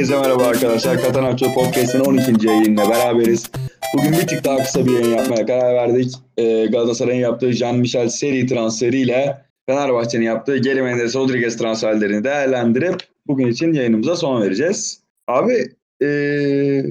[0.00, 1.02] Herkese merhaba arkadaşlar.
[1.02, 2.46] Katanakçı Podcast'ın 12.
[2.46, 3.50] yayınına beraberiz.
[3.94, 6.14] Bugün bir tık daha kısa bir yayın yapmaya karar verdik.
[6.36, 12.96] Ee, Galatasaray'ın yaptığı Jean-Michel Seri transferiyle Fenerbahçe'nin yaptığı Geri Mendes Rodriguez transferlerini değerlendirip
[13.26, 15.02] bugün için yayınımıza son vereceğiz.
[15.28, 15.68] Abi
[16.02, 16.82] ee...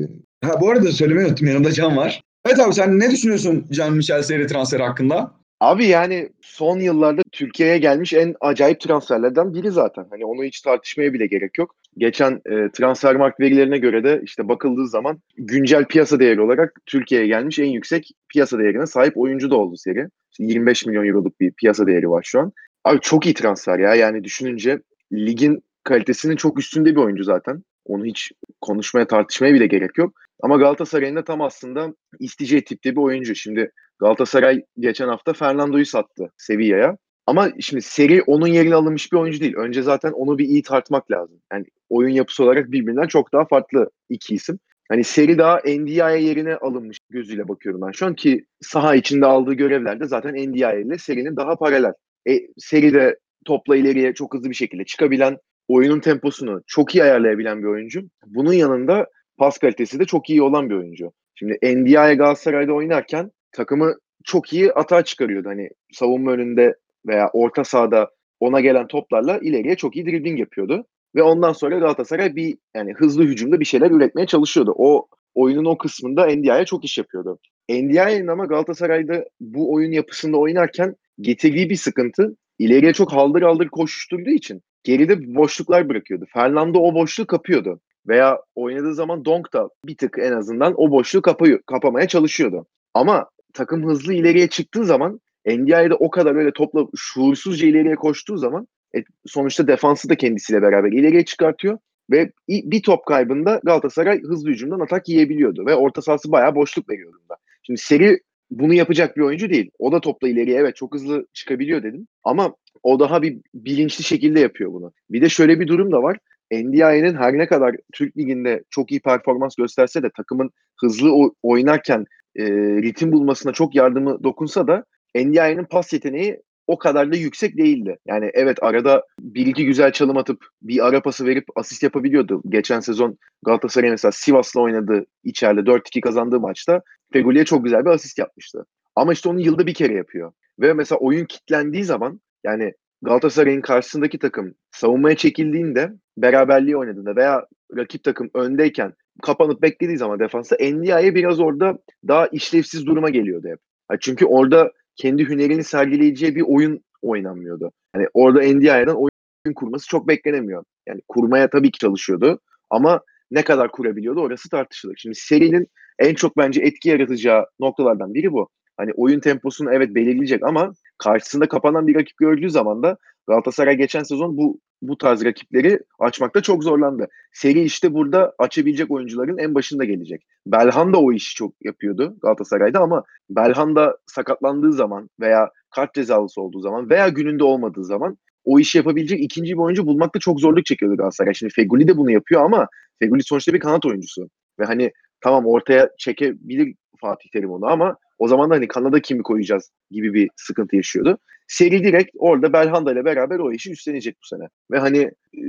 [0.43, 2.21] ha, bu arada söylemeyi unuttum yanımda Can var.
[2.45, 5.31] Evet abi sen ne düşünüyorsun Jean-Michel Seri transferi hakkında?
[5.59, 10.05] Abi yani son yıllarda Türkiye'ye gelmiş en acayip transferlerden biri zaten.
[10.09, 11.75] Hani onu hiç tartışmaya bile gerek yok.
[11.97, 17.59] Geçen e, Transfermarkt verilerine göre de işte bakıldığı zaman güncel piyasa değeri olarak Türkiye'ye gelmiş
[17.59, 20.07] en yüksek piyasa değerine sahip oyuncu da oldu seri.
[20.31, 22.51] İşte 25 milyon euroluk bir piyasa değeri var şu an.
[22.83, 23.95] Abi çok iyi transfer ya.
[23.95, 24.79] Yani düşününce
[25.13, 27.63] ligin kalitesinin çok üstünde bir oyuncu zaten.
[27.85, 30.13] Onu hiç konuşmaya tartışmaya bile gerek yok.
[30.43, 33.35] Ama Galatasaray'ın da tam aslında isteyeceği tipte bir oyuncu.
[33.35, 36.97] Şimdi Galatasaray geçen hafta Fernando'yu sattı Sevilla'ya.
[37.25, 39.55] Ama şimdi seri onun yerine alınmış bir oyuncu değil.
[39.55, 41.41] Önce zaten onu bir iyi tartmak lazım.
[41.53, 44.59] Yani oyun yapısı olarak birbirinden çok daha farklı iki isim.
[44.89, 49.53] Hani seri daha NDI'ye yerine alınmış gözüyle bakıyorum ben şu an ki saha içinde aldığı
[49.53, 51.93] görevlerde zaten NDI ile serinin daha paralel.
[52.29, 57.61] E, seri de topla ileriye çok hızlı bir şekilde çıkabilen, oyunun temposunu çok iyi ayarlayabilen
[57.61, 58.01] bir oyuncu.
[58.25, 61.11] Bunun yanında pas kalitesi de çok iyi olan bir oyuncu.
[61.35, 65.49] Şimdi NDI'ye Galatasaray'da oynarken takımı çok iyi atağa çıkarıyordu.
[65.49, 66.75] Hani savunma önünde
[67.07, 70.85] veya orta sahada ona gelen toplarla ileriye çok iyi dribbling yapıyordu.
[71.15, 74.73] Ve ondan sonra Galatasaray bir yani hızlı hücumda bir şeyler üretmeye çalışıyordu.
[74.77, 77.39] O oyunun o kısmında Ndiaye çok iş yapıyordu.
[77.69, 84.29] Ndiaye'nin ama Galatasaray'da bu oyun yapısında oynarken getirdiği bir sıkıntı ileriye çok haldır haldır koşuşturduğu
[84.29, 86.25] için geride boşluklar bırakıyordu.
[86.33, 87.79] Fernando o boşluğu kapıyordu.
[88.07, 92.65] Veya oynadığı zaman Donk da bir tık en azından o boşluğu kapıyor, kapamaya çalışıyordu.
[92.93, 98.67] Ama takım hızlı ileriye çıktığı zaman NDI'de o kadar öyle topla şuursuzca ileriye koştuğu zaman
[98.95, 101.77] e, sonuçta defansı da kendisiyle beraber ileriye çıkartıyor
[102.11, 107.17] ve bir top kaybında Galatasaray hızlı hücumdan atak yiyebiliyordu ve orta sahası bayağı boşluk veriyordu.
[107.63, 108.19] Şimdi seri
[108.51, 109.71] bunu yapacak bir oyuncu değil.
[109.79, 112.07] O da topla ileriye evet çok hızlı çıkabiliyor dedim.
[112.23, 114.91] Ama o daha bir bilinçli şekilde yapıyor bunu.
[115.09, 116.17] Bir de şöyle bir durum da var.
[116.51, 120.49] NDI'nin her ne kadar Türk Ligi'nde çok iyi performans gösterse de takımın
[120.81, 122.45] hızlı oynarken e,
[122.81, 124.85] ritim bulmasına çok yardımı dokunsa da
[125.15, 127.97] NDI'nin pas yeteneği o kadar da yüksek değildi.
[128.07, 132.41] Yani evet arada bir iki güzel çalım atıp bir ara pası verip asist yapabiliyordu.
[132.49, 136.81] Geçen sezon Galatasaray mesela Sivas'la oynadı içeride 4-2 kazandığı maçta
[137.13, 138.65] Feguli'ye çok güzel bir asist yapmıştı.
[138.95, 140.31] Ama işte onu yılda bir kere yapıyor.
[140.59, 147.45] Ve mesela oyun kitlendiği zaman yani Galatasaray'ın karşısındaki takım savunmaya çekildiğinde beraberliği oynadığında veya
[147.77, 153.59] rakip takım öndeyken kapanıp beklediği zaman defansa Ndiaye biraz orada daha işlevsiz duruma geliyordu hep.
[154.01, 157.71] Çünkü orada kendi hünerini sergileyeceği bir oyun oynanmıyordu.
[157.95, 160.63] Yani orada Ndiaye'den oyun kurması çok beklenemiyor.
[160.87, 164.95] Yani kurmaya tabii ki çalışıyordu ama ne kadar kurabiliyordu orası tartışılır.
[164.97, 165.67] Şimdi serinin
[165.99, 168.49] en çok bence etki yaratacağı noktalardan biri bu.
[168.77, 172.97] Hani oyun temposunu evet belirleyecek ama karşısında kapanan bir rakip gördüğü zaman da
[173.29, 177.07] Galatasaray geçen sezon bu bu tarz rakipleri açmakta çok zorlandı.
[177.33, 180.25] Seri işte burada açabilecek oyuncuların en başında gelecek.
[180.45, 186.41] Belhan da o işi çok yapıyordu Galatasaray'da ama Belhan da sakatlandığı zaman veya kart cezalısı
[186.41, 190.65] olduğu zaman veya gününde olmadığı zaman o işi yapabilecek ikinci bir oyuncu bulmakta çok zorluk
[190.65, 191.33] çekiyordu Galatasaray.
[191.33, 192.67] Şimdi Feguli de bunu yapıyor ama
[192.99, 194.29] Feguli sonuçta bir kanat oyuncusu.
[194.59, 194.91] Ve hani
[195.21, 200.13] tamam ortaya çekebilir Fatih Terim onu ama o zaman da hani kanada kimi koyacağız gibi
[200.13, 201.17] bir sıkıntı yaşıyordu.
[201.47, 204.47] Seri direkt orada Belhanda ile beraber o işi üstlenecek bu sene.
[204.71, 205.43] Ve hani e,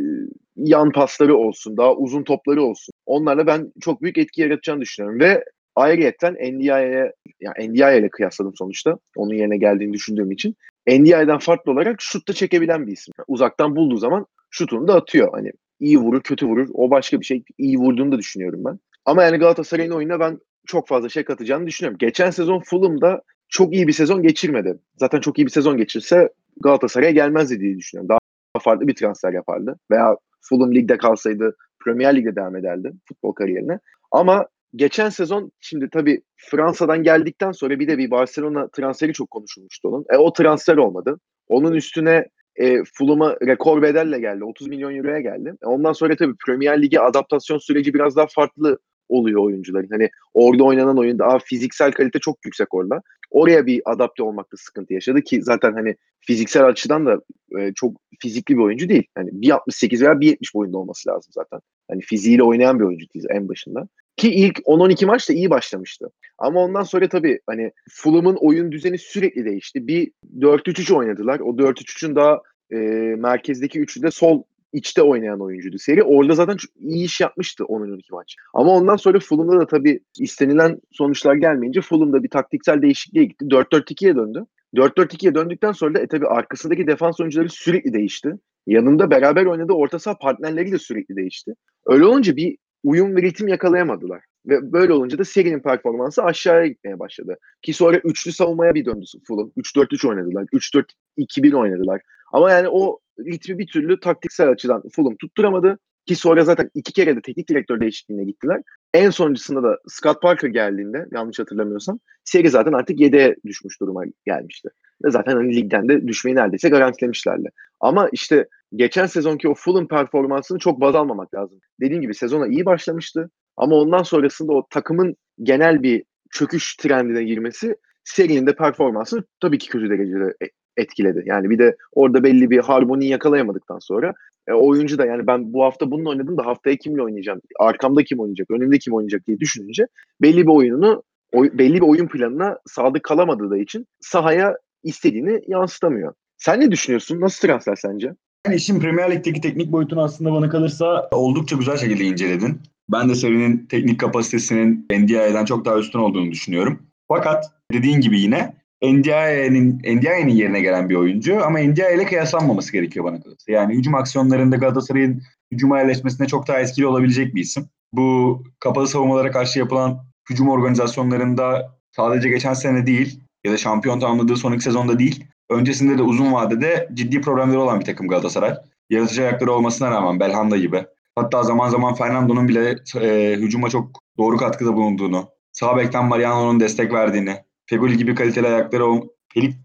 [0.57, 2.93] yan pasları olsun, daha uzun topları olsun.
[3.07, 5.21] Onlarla ben çok büyük etki yaratacağını düşünüyorum.
[5.21, 5.45] Ve
[5.77, 8.99] ayrıyeten NDI'ye, yani NDI ile kıyasladım sonuçta.
[9.17, 10.57] Onun yerine geldiğini düşündüğüm için.
[10.89, 13.15] NDI'den farklı olarak şut da çekebilen bir isim.
[13.29, 15.29] Uzaktan bulduğu zaman şutunu da atıyor.
[15.33, 16.69] Hani iyi vurur, kötü vurur.
[16.73, 17.43] O başka bir şey.
[17.59, 18.79] İyi vurduğunu da düşünüyorum ben.
[19.05, 20.39] Ama yani Galatasaray'ın oyununa ben
[20.71, 21.99] çok fazla şey katacağını düşünüyorum.
[21.99, 24.79] Geçen sezon Fulham'da çok iyi bir sezon geçirmedi.
[24.97, 26.29] Zaten çok iyi bir sezon geçirse
[26.61, 28.09] Galatasaray'a gelmezdi diye düşünüyorum.
[28.09, 28.19] Daha
[28.63, 29.79] farklı bir transfer yapardı.
[29.91, 33.79] Veya Fulham ligde kalsaydı Premier Lig'de devam ederdi futbol kariyerine.
[34.13, 39.89] Ama geçen sezon şimdi tabii Fransa'dan geldikten sonra bir de bir Barcelona transferi çok konuşulmuştu
[39.89, 40.05] onun.
[40.11, 41.21] E, o transfer olmadı.
[41.49, 44.45] Onun üstüne e, Fulham'a rekor bedelle geldi.
[44.45, 45.55] 30 milyon euroya geldi.
[45.63, 48.79] E, ondan sonra tabii Premier Lig'e adaptasyon süreci biraz daha farklı
[49.11, 49.89] oluyor oyuncuların.
[49.91, 53.03] Hani orada oynanan oyun daha fiziksel kalite çok yüksek orada.
[53.31, 57.21] Oraya bir adapte olmakta sıkıntı yaşadı ki zaten hani fiziksel açıdan da
[57.59, 59.05] e, çok fizikli bir oyuncu değil.
[59.15, 61.61] Hani 1.68 veya 1.70 boyunda olması lazım zaten.
[61.91, 63.89] Hani fiziğiyle oynayan bir oyuncu değil en başında.
[64.17, 66.11] Ki ilk 10-12 maç da iyi başlamıştı.
[66.39, 69.87] Ama ondan sonra tabii hani Fulham'ın oyun düzeni sürekli değişti.
[69.87, 71.41] Bir 4-3-3 oynadılar.
[71.41, 72.41] O 4-3-3'ün daha
[72.73, 72.77] e,
[73.17, 74.43] merkezdeki üçü de sol
[74.73, 76.03] içte oynayan oyuncuydu seri.
[76.03, 78.37] Orada zaten iyi iş yapmıştı 10-12 maç.
[78.55, 83.45] Ama ondan sonra Fulham'da da tabii istenilen sonuçlar gelmeyince Fulham'da bir taktiksel değişikliğe gitti.
[83.45, 84.47] 4-4-2'ye döndü.
[84.75, 88.33] 4-4-2'ye döndükten sonra da e tabii arkasındaki defans oyuncuları sürekli değişti.
[88.67, 91.55] Yanında beraber oynadığı orta saha partnerleri de sürekli değişti.
[91.87, 94.23] Öyle olunca bir uyum ve ritim yakalayamadılar.
[94.47, 97.39] Ve böyle olunca da serinin performansı aşağıya gitmeye başladı.
[97.63, 99.53] Ki sonra üçlü savunmaya bir döndü Fulham.
[99.57, 100.45] 3-4-3 oynadılar.
[100.53, 102.01] 3-4-2-1 oynadılar.
[102.33, 105.79] Ama yani o ritmi bir türlü taktiksel açıdan Fulham tutturamadı.
[106.07, 108.63] Ki sonra zaten iki kere de teknik direktör değişikliğine gittiler.
[108.95, 114.69] En sonuncusunda da Scott Parker geldiğinde yanlış hatırlamıyorsam seri zaten artık 7'ye düşmüş duruma gelmişti.
[115.05, 117.49] Ve zaten hani ligden de düşmeyi neredeyse garantilemişlerdi.
[117.81, 121.59] Ama işte geçen sezonki o Fulham performansını çok baz almamak lazım.
[121.81, 123.31] Dediğim gibi sezona iyi başlamıştı.
[123.61, 129.69] Ama ondan sonrasında o takımın genel bir çöküş trendine girmesi serinin de performansını tabii ki
[129.69, 130.35] kötü derecede
[130.77, 131.23] etkiledi.
[131.27, 134.15] Yani bir de orada belli bir harmoni yakalayamadıktan sonra
[134.49, 137.41] e, oyuncu da yani ben bu hafta bununla oynadım da haftaya kimle oynayacağım?
[137.59, 138.51] Arkamda kim oynayacak?
[138.51, 139.87] Önümde kim oynayacak diye düşününce
[140.23, 141.03] belli bir oyununu
[141.33, 146.15] oy, belli bir oyun planına sadık kalamadığı da için sahaya istediğini yansıtamıyor.
[146.37, 147.21] Sen ne düşünüyorsun?
[147.21, 148.15] Nasıl transfer sence?
[148.47, 152.61] Yani işin Premier Lig'deki teknik boyutunu aslında bana kalırsa oldukça güzel şekilde inceledin.
[152.93, 156.83] Ben de serinin teknik kapasitesinin NDI'den çok daha üstün olduğunu düşünüyorum.
[157.09, 163.05] Fakat dediğin gibi yine NDI'nin NDI'nin yerine gelen bir oyuncu ama NDI ile kıyaslanmaması gerekiyor
[163.05, 163.53] bana kalırsa.
[163.53, 165.23] Yani hücum aksiyonlarında Galatasaray'ın
[165.53, 167.69] hücuma yerleşmesine çok daha etkili olabilecek bir isim.
[167.93, 174.37] Bu kapalı savunmalara karşı yapılan hücum organizasyonlarında sadece geçen sene değil ya da şampiyon tamamladığı
[174.37, 178.55] son iki sezonda değil, öncesinde de uzun vadede ciddi problemleri olan bir takım Galatasaray.
[178.91, 180.85] Yaratıcı ayakları olmasına rağmen Belhanda gibi.
[181.17, 186.93] Hatta zaman zaman Fernando'nun bile e, hücuma çok doğru katkıda bulunduğunu, sağ bekten Mariano'nun destek
[186.93, 187.37] verdiğini,
[187.67, 188.85] Feguli gibi kaliteli ayakları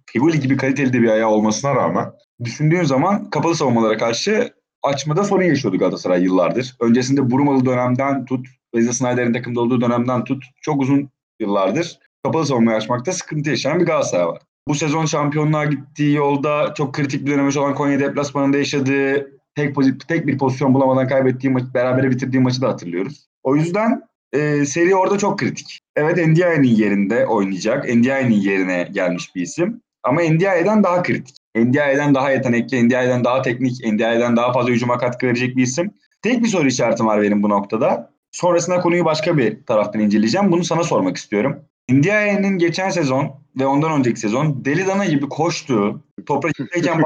[0.06, 2.12] Feguli gibi kaliteli de bir ayağı olmasına rağmen
[2.44, 4.53] düşündüğün zaman kapalı savunmalara karşı
[4.83, 6.75] açmada sorun yaşıyordu Galatasaray yıllardır.
[6.80, 11.09] Öncesinde Burmalı dönemden tut, Wesley Snyder'in takımda olduğu dönemden tut çok uzun
[11.39, 14.42] yıllardır kapalı savunmayı açmakta sıkıntı yaşayan bir Galatasaray var.
[14.68, 19.75] Bu sezon şampiyonluğa gittiği yolda çok kritik bir dönemiş olan Konya deplasmanında yaşadığı tek,
[20.07, 23.28] tek bir pozisyon bulamadan kaybettiği maç, beraber bitirdiği maçı da hatırlıyoruz.
[23.44, 24.02] O yüzden
[24.34, 25.80] e, seri orada çok kritik.
[25.96, 27.96] Evet Ndiaye'nin yerinde oynayacak.
[27.96, 29.81] Ndiaye'nin yerine gelmiş bir isim.
[30.04, 31.36] Ama Ndiaye'den daha kritik.
[31.56, 35.92] Ndiaye'den daha yetenekli, Ndiaye'den daha teknik, Ndiaye'den daha fazla hücuma katkı verecek bir isim.
[36.22, 38.12] Tek bir soru işaretim var benim bu noktada.
[38.31, 40.52] Sonrasında konuyu başka bir taraftan inceleyeceğim.
[40.52, 41.60] Bunu sana sormak istiyorum.
[41.90, 47.02] Ndiaye'nin geçen sezon ve ondan önceki sezon deli dana gibi koştuğu, toprak içindeyken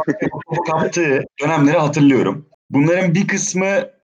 [0.47, 2.45] topu kaptığı dönemleri hatırlıyorum.
[2.69, 3.67] Bunların bir kısmı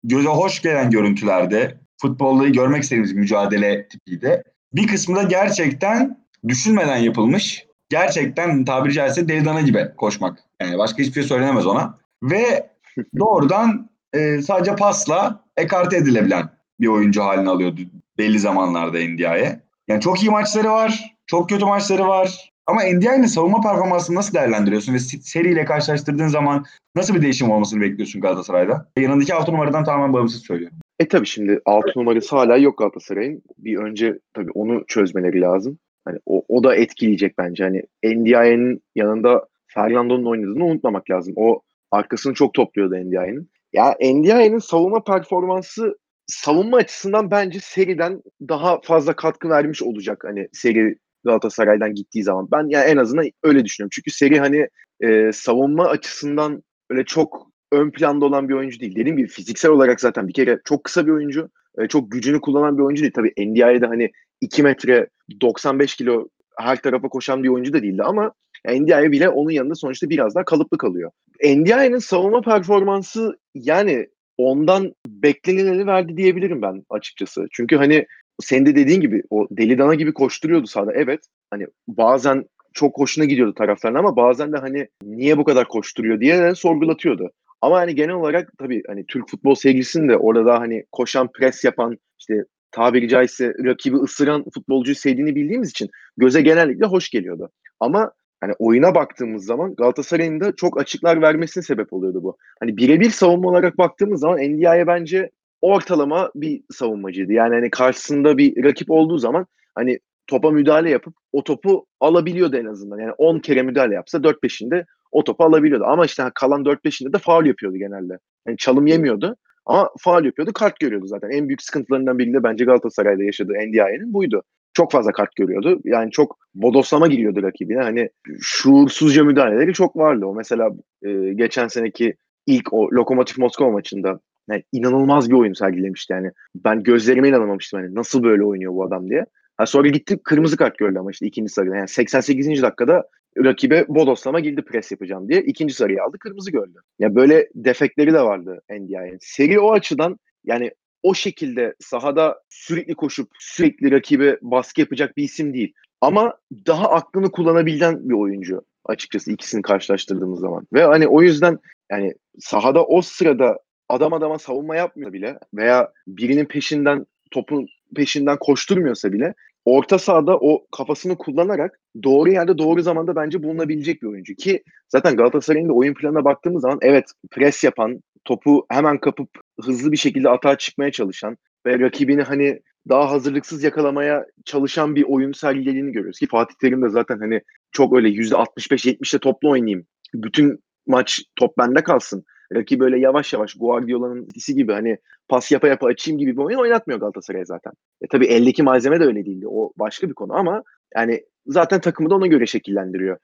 [0.03, 4.43] göze hoş gelen görüntülerde, futbolda görmek istediğimiz mücadele tipiydi.
[4.73, 10.39] Bir kısmı da gerçekten düşünmeden yapılmış, gerçekten tabiri caizse deli dana gibi koşmak.
[10.61, 11.97] Yani başka hiçbir şey söylenemez ona.
[12.23, 12.69] Ve
[13.19, 16.49] doğrudan e, sadece pasla ekarte edilebilen
[16.79, 17.81] bir oyuncu haline alıyordu
[18.17, 19.59] belli zamanlarda Ndiaye.
[19.87, 22.53] Yani çok iyi maçları var, çok kötü maçları var.
[22.67, 26.65] Ama NDI'nin savunma performansını nasıl değerlendiriyorsun ve seriyle karşılaştırdığın zaman
[26.95, 28.87] nasıl bir değişim olmasını bekliyorsun Galatasaray'da?
[28.97, 30.77] Yanındaki altı numaradan tamamen bağımsız söylüyorum.
[30.99, 33.41] E tabii şimdi altı numarası hala yok Galatasaray'ın.
[33.57, 35.77] Bir önce tabii onu çözmeleri lazım.
[36.05, 37.63] Hani o, o da etkileyecek bence.
[37.63, 41.33] Hani NDI'nin yanında Fernando'nun oynadığını unutmamak lazım.
[41.37, 41.61] O
[41.91, 43.49] arkasını çok topluyordu NDI'nin.
[43.73, 50.95] Ya NDI'nin savunma performansı savunma açısından bence seriden daha fazla katkı vermiş olacak hani seri
[51.25, 52.47] Galatasaray'dan gittiği zaman.
[52.51, 53.89] Ben yani en azından öyle düşünüyorum.
[53.93, 54.67] Çünkü seri hani
[55.01, 58.95] e, savunma açısından öyle çok ön planda olan bir oyuncu değil.
[58.95, 61.49] Dediğim gibi fiziksel olarak zaten bir kere çok kısa bir oyuncu.
[61.77, 63.13] E, çok gücünü kullanan bir oyuncu değil.
[63.15, 64.11] Tabii NDI'de hani
[64.41, 65.07] 2 metre
[65.41, 66.27] 95 kilo
[66.59, 68.31] her tarafa koşan bir oyuncu da değildi ama
[68.67, 71.11] NDI bile onun yanında sonuçta biraz daha kalıplı kalıyor.
[71.43, 77.45] NDI'nin savunma performansı yani ondan beklenileni verdi diyebilirim ben açıkçası.
[77.51, 78.05] Çünkü hani
[78.41, 80.93] senin de dediğin gibi o deli dana gibi koşturuyordu sahada.
[80.93, 81.19] Evet
[81.51, 86.41] hani bazen çok hoşuna gidiyordu taraftarın ama bazen de hani niye bu kadar koşturuyor diye
[86.41, 87.31] de sorgulatıyordu.
[87.61, 91.97] Ama hani genel olarak tabii hani Türk futbol sevgisinin de orada hani koşan, pres yapan,
[92.19, 97.49] işte tabiri caizse rakibi ısıran futbolcuyu sevdiğini bildiğimiz için göze genellikle hoş geliyordu.
[97.79, 98.11] Ama
[98.43, 102.37] hani oyuna baktığımız zaman Galatasaray'ın da çok açıklar vermesine sebep oluyordu bu.
[102.59, 105.29] Hani birebir savunma olarak baktığımız zaman NDI'ye bence
[105.61, 107.33] ortalama bir savunmacıydı.
[107.33, 109.45] Yani hani karşısında bir rakip olduğu zaman
[109.75, 112.99] hani topa müdahale yapıp o topu alabiliyordu en azından.
[112.99, 115.85] Yani 10 kere müdahale yapsa 4-5'inde o topu alabiliyordu.
[115.85, 118.17] Ama işte kalan 4-5'inde de faul yapıyordu genelde.
[118.47, 119.35] Yani çalım yemiyordu
[119.65, 121.29] ama faul yapıyordu, kart görüyordu zaten.
[121.29, 124.43] En büyük sıkıntılarından biri de bence Galatasaray'da yaşadığı NDI'nin buydu.
[124.73, 125.81] Çok fazla kart görüyordu.
[125.83, 127.81] Yani çok bodoslama giriyordu rakibine.
[127.81, 130.25] Hani şuursuzca müdahaleleri çok vardı.
[130.25, 130.69] O mesela
[131.01, 132.15] e, geçen seneki
[132.45, 136.31] ilk o Lokomotiv Moskova maçında yani inanılmaz bir oyun sergilemişti yani.
[136.55, 139.25] Ben gözlerime inanamamıştım hani nasıl böyle oynuyor bu adam diye.
[139.57, 141.75] Ha sonra gitti kırmızı kart gördü ama işte ikinci sarıda.
[141.75, 142.61] Yani 88.
[142.61, 143.03] dakikada
[143.37, 145.41] rakibe bodoslama girdi pres yapacağım diye.
[145.41, 146.79] ikinci sarıyı aldı kırmızı gördü.
[146.99, 149.17] Ya böyle defekleri de vardı NDI'nin.
[149.21, 150.71] Seri o açıdan yani
[151.03, 155.73] o şekilde sahada sürekli koşup sürekli rakibe baskı yapacak bir isim değil.
[156.01, 160.67] Ama daha aklını kullanabilen bir oyuncu açıkçası ikisini karşılaştırdığımız zaman.
[160.73, 161.59] Ve hani o yüzden
[161.91, 169.13] yani sahada o sırada adam adama savunma yapmıyor bile veya birinin peşinden topun peşinden koşturmuyorsa
[169.13, 169.33] bile
[169.65, 175.15] orta sahada o kafasını kullanarak doğru yerde doğru zamanda bence bulunabilecek bir oyuncu ki zaten
[175.15, 179.29] Galatasaray'ın da oyun planına baktığımız zaman evet pres yapan, topu hemen kapıp
[179.61, 185.31] hızlı bir şekilde atağa çıkmaya çalışan ve rakibini hani daha hazırlıksız yakalamaya çalışan bir oyun
[185.31, 189.85] sergilediğini görüyoruz ki Fatih Terim de zaten hani çok öyle %65-70'de toplu oynayayım.
[190.13, 192.23] Bütün maç top bende kalsın.
[192.53, 196.59] Rakibi böyle yavaş yavaş Guardiola'nın ikisi gibi hani pas yapa yapa açayım gibi bir oyun
[196.59, 197.73] oynatmıyor Galatasaray zaten.
[198.01, 199.47] E tabii eldeki malzeme de öyle değildi.
[199.47, 200.63] O başka bir konu ama
[200.95, 203.17] yani zaten takımı da ona göre şekillendiriyor.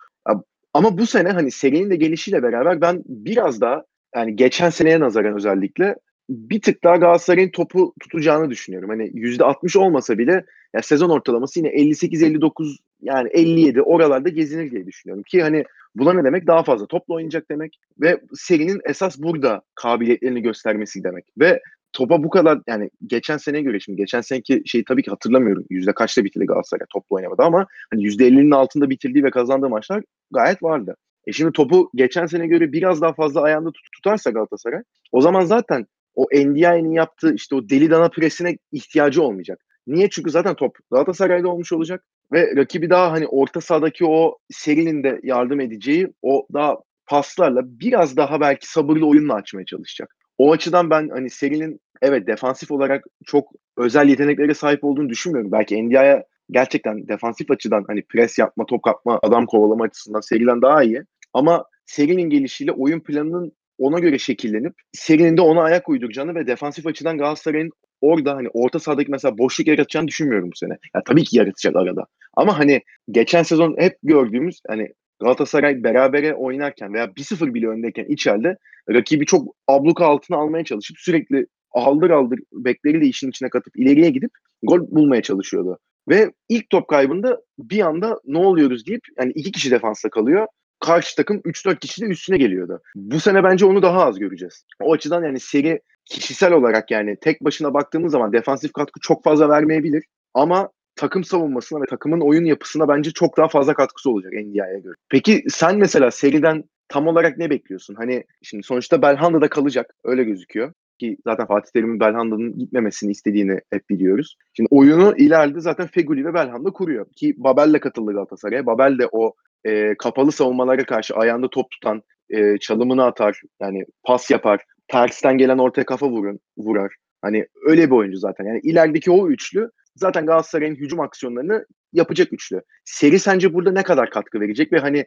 [0.73, 3.83] Ama bu sene hani serinin de gelişiyle beraber ben biraz daha
[4.15, 5.95] yani geçen seneye nazaran özellikle
[6.29, 8.89] bir tık daha Galatasaray'ın topu tutacağını düşünüyorum.
[8.89, 15.23] Hani %60 olmasa bile ya sezon ortalaması yine 58-59 yani 57 oralarda gezinir diye düşünüyorum.
[15.23, 15.63] Ki hani
[15.95, 16.47] buna ne demek?
[16.47, 21.25] Daha fazla topla oynayacak demek ve serinin esas burada kabiliyetlerini göstermesi demek.
[21.39, 21.61] Ve
[21.93, 25.65] topa bu kadar yani geçen seneye göre şimdi geçen seneki şeyi tabii ki hatırlamıyorum.
[25.69, 30.03] Yüzde kaçta bitirdi Galatasaray topla oynamadı ama hani yüzde 50'nin altında bitirdiği ve kazandığı maçlar
[30.31, 30.95] gayet vardı.
[31.27, 35.45] E şimdi topu geçen sene göre biraz daha fazla ayağında tut- tutarsa Galatasaray o zaman
[35.45, 35.85] zaten
[36.15, 39.59] o NDI'nin yaptığı işte o deli dana presine ihtiyacı olmayacak.
[39.87, 40.09] Niye?
[40.09, 45.19] Çünkü zaten top Galatasaray'da olmuş olacak ve rakibi daha hani orta sahadaki o serinin de
[45.23, 50.15] yardım edeceği o daha paslarla biraz daha belki sabırlı oyunla açmaya çalışacak.
[50.37, 55.51] O açıdan ben hani serinin evet defansif olarak çok özel yeteneklere sahip olduğunu düşünmüyorum.
[55.51, 60.83] Belki NDI'ye gerçekten defansif açıdan hani pres yapma, top kapma, adam kovalama açısından seriden daha
[60.83, 61.03] iyi.
[61.33, 66.87] Ama serinin gelişiyle oyun planının ona göre şekillenip serinin de ona ayak uyduracağını ve defansif
[66.87, 70.77] açıdan Galatasaray'ın orada hani orta sahadaki mesela boşluk yaratacağını düşünmüyorum bu sene.
[70.95, 72.05] Ya tabii ki yaratacak arada.
[72.33, 78.57] Ama hani geçen sezon hep gördüğümüz hani Galatasaray berabere oynarken veya 1-0 bile öndeyken içeride
[78.89, 84.09] rakibi çok abluka altına almaya çalışıp sürekli aldır aldır bekleri de işin içine katıp ileriye
[84.09, 84.31] gidip
[84.63, 85.79] gol bulmaya çalışıyordu.
[86.09, 90.47] Ve ilk top kaybında bir anda ne oluyoruz deyip yani iki kişi defansta kalıyor
[90.79, 92.81] karşı takım 3-4 kişi de üstüne geliyordu.
[92.95, 94.65] Bu sene bence onu daha az göreceğiz.
[94.81, 99.49] O açıdan yani seri kişisel olarak yani tek başına baktığımız zaman defansif katkı çok fazla
[99.49, 100.03] vermeyebilir.
[100.33, 104.95] Ama takım savunmasına ve takımın oyun yapısına bence çok daha fazla katkısı olacak NDI'ye göre.
[105.09, 107.95] Peki sen mesela seriden tam olarak ne bekliyorsun?
[107.95, 113.89] Hani şimdi sonuçta Belhanda'da kalacak öyle gözüküyor ki zaten Fatih Terim'in Belhanda'nın gitmemesini istediğini hep
[113.89, 114.37] biliyoruz.
[114.53, 118.65] Şimdi oyunu ileride zaten Feguli ve Belhanda kuruyor ki Babel de katıldı Galatasaray'a.
[118.65, 119.33] Babel de o
[119.65, 125.57] e, kapalı savunmalara karşı ayağında top tutan, e, çalımını atar, yani pas yapar, tersten gelen
[125.57, 126.95] ortaya kafa vurun, vurar.
[127.21, 128.45] Hani öyle bir oyuncu zaten.
[128.45, 132.61] Yani ilerideki o üçlü zaten Galatasaray'ın hücum aksiyonlarını yapacak üçlü.
[132.85, 135.05] Seri sence burada ne kadar katkı verecek ve hani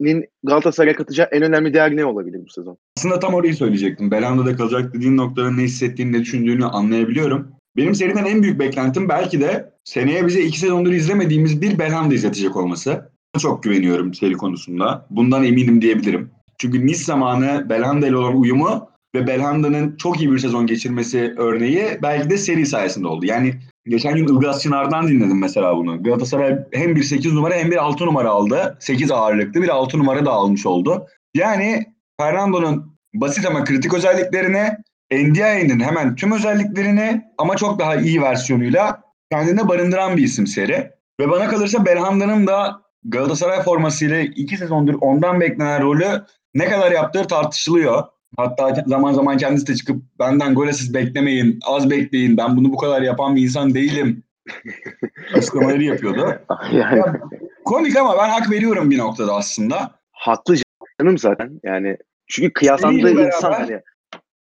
[0.00, 2.78] serinin Galatasaray'a katacağı en önemli değer ne olabilir bu sezon?
[2.98, 4.10] Aslında tam orayı söyleyecektim.
[4.10, 7.48] Belanda'da kalacak dediğin noktada ne hissettiğini, ne düşündüğünü anlayabiliyorum.
[7.76, 12.56] Benim seriden en büyük beklentim belki de seneye bize iki sezondur izlemediğimiz bir Belhanda izletecek
[12.56, 15.06] olması çok güveniyorum seri konusunda.
[15.10, 16.30] Bundan eminim diyebilirim.
[16.58, 21.98] Çünkü Nice zamanı Belhanda ile olan uyumu ve Belhanda'nın çok iyi bir sezon geçirmesi örneği
[22.02, 23.26] belki de seri sayesinde oldu.
[23.26, 23.54] Yani
[23.88, 26.02] geçen gün Ilgaz Çınar'dan dinledim mesela bunu.
[26.02, 28.76] Galatasaray hem bir 8 numara hem bir 6 numara aldı.
[28.80, 31.06] 8 ağırlıklı bir 6 numara da almış oldu.
[31.34, 31.86] Yani
[32.20, 34.70] Fernando'nun basit ama kritik özelliklerini,
[35.12, 39.02] Ndiaye'nin hemen tüm özelliklerini ama çok daha iyi versiyonuyla
[39.32, 40.90] kendine barındıran bir isim seri.
[41.20, 47.26] Ve bana kalırsa Belhanda'nın da Galatasaray formasıyla iki sezondur ondan beklenen rolü ne kadar yaptığı
[47.26, 48.04] tartışılıyor.
[48.36, 52.76] Hatta zaman zaman kendisi de çıkıp benden gol asist beklemeyin, az bekleyin, ben bunu bu
[52.76, 54.22] kadar yapan bir insan değilim
[55.34, 56.40] açıklamaları yapıyordu.
[56.72, 56.98] yani.
[56.98, 57.20] Ya,
[57.64, 59.90] komik ama ben hak veriyorum bir noktada aslında.
[60.12, 60.56] Haklı
[61.00, 61.96] canım zaten yani.
[62.26, 63.80] Çünkü kıyaslandığı insan hani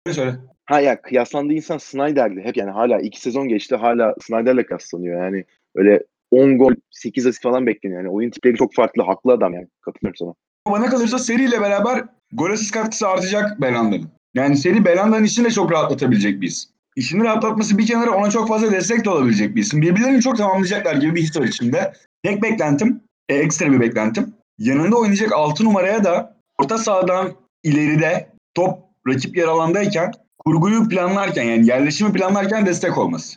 [0.07, 0.37] Söyle söyle.
[0.65, 2.41] ha ya kıyaslandığı insan Snyder'di.
[2.45, 5.25] Hep yani hala iki sezon geçti hala Snyder'le kıyaslanıyor.
[5.25, 6.01] Yani öyle
[6.31, 8.01] 10 gol 8 asist falan bekleniyor.
[8.01, 9.03] Yani oyun tipleri çok farklı.
[9.03, 9.67] Haklı adam yani.
[9.81, 10.35] Katılıyorum sana.
[10.67, 14.11] Bana kalırsa seriyle beraber gol asist katkısı artacak Belanda'nın.
[14.35, 16.71] Yani seri Belanda'nın işini de çok rahatlatabilecek bir isim.
[16.97, 19.83] İşini rahatlatması bir kenara ona çok fazla destek de olabilecek bir isim.
[19.83, 21.93] Birbirlerini çok tamamlayacaklar gibi bir his var içimde.
[22.23, 24.35] Tek beklentim, e, ekstra bir beklentim.
[24.59, 28.79] Yanında oynayacak 6 numaraya da orta sahadan ileride top
[29.09, 33.37] rakip yer alandayken kurguyu planlarken yani yerleşimi planlarken destek olması.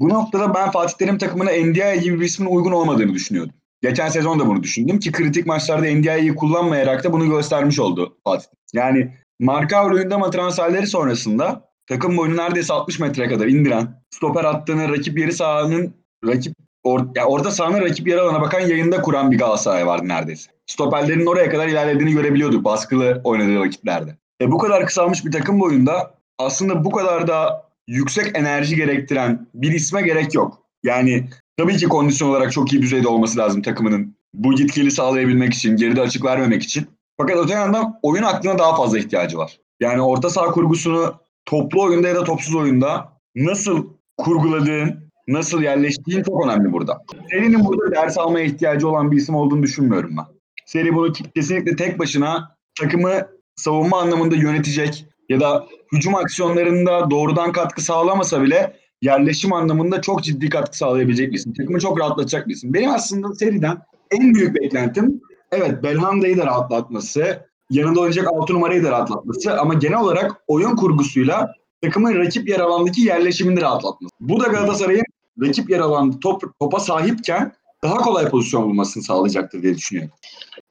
[0.00, 3.54] Bu noktada ben Fatih Terim takımına Ndiaye gibi bir ismin uygun olmadığını düşünüyordum.
[3.82, 8.46] Geçen sezon da bunu düşündüm ki kritik maçlarda Ndiaye'yi kullanmayarak da bunu göstermiş oldu Fatih.
[8.74, 15.18] Yani Marka Luyendama transferleri sonrasında takım boyunu neredeyse 60 metre kadar indiren, stoper attığını rakip
[15.18, 15.94] yeri sahanın
[16.26, 20.50] rakip or, yani orada sahanın rakip yer alana bakan yayında kuran bir Galatasaray vardı neredeyse.
[20.66, 24.16] Stoperlerin oraya kadar ilerlediğini görebiliyorduk baskılı oynadığı vakitlerde.
[24.40, 29.72] E bu kadar kısalmış bir takım boyunda aslında bu kadar da yüksek enerji gerektiren bir
[29.72, 30.58] isme gerek yok.
[30.82, 31.28] Yani
[31.60, 34.16] tabii ki kondisyon olarak çok iyi düzeyde olması lazım takımının.
[34.34, 36.86] Bu gitkili sağlayabilmek için, geride açık vermemek için.
[37.16, 39.58] Fakat öte yandan oyun aklına daha fazla ihtiyacı var.
[39.80, 41.14] Yani orta saha kurgusunu
[41.44, 43.86] toplu oyunda ya da topsuz oyunda nasıl
[44.16, 47.02] kurguladığın, nasıl yerleştiğin çok önemli burada.
[47.30, 50.24] Serinin burada ders almaya ihtiyacı olan bir isim olduğunu düşünmüyorum ben.
[50.66, 53.26] Seri bunu kesinlikle tek başına takımı
[53.56, 60.48] savunma anlamında yönetecek ya da hücum aksiyonlarında doğrudan katkı sağlamasa bile yerleşim anlamında çok ciddi
[60.48, 61.54] katkı sağlayabilecek bir isim.
[61.54, 62.74] Takımı çok rahatlatacak bir isim.
[62.74, 63.78] Benim aslında seriden
[64.10, 65.20] en büyük beklentim
[65.52, 71.54] evet Belhanda'yı da rahatlatması, yanında oynayacak 6 numarayı da rahatlatması ama genel olarak oyun kurgusuyla
[71.82, 74.14] takımın rakip yer alandaki yerleşimini rahatlatması.
[74.20, 75.04] Bu da Galatasaray'ın
[75.42, 77.52] rakip yer alanda top, topa sahipken
[77.82, 80.12] daha kolay pozisyon bulmasını sağlayacaktır diye düşünüyorum.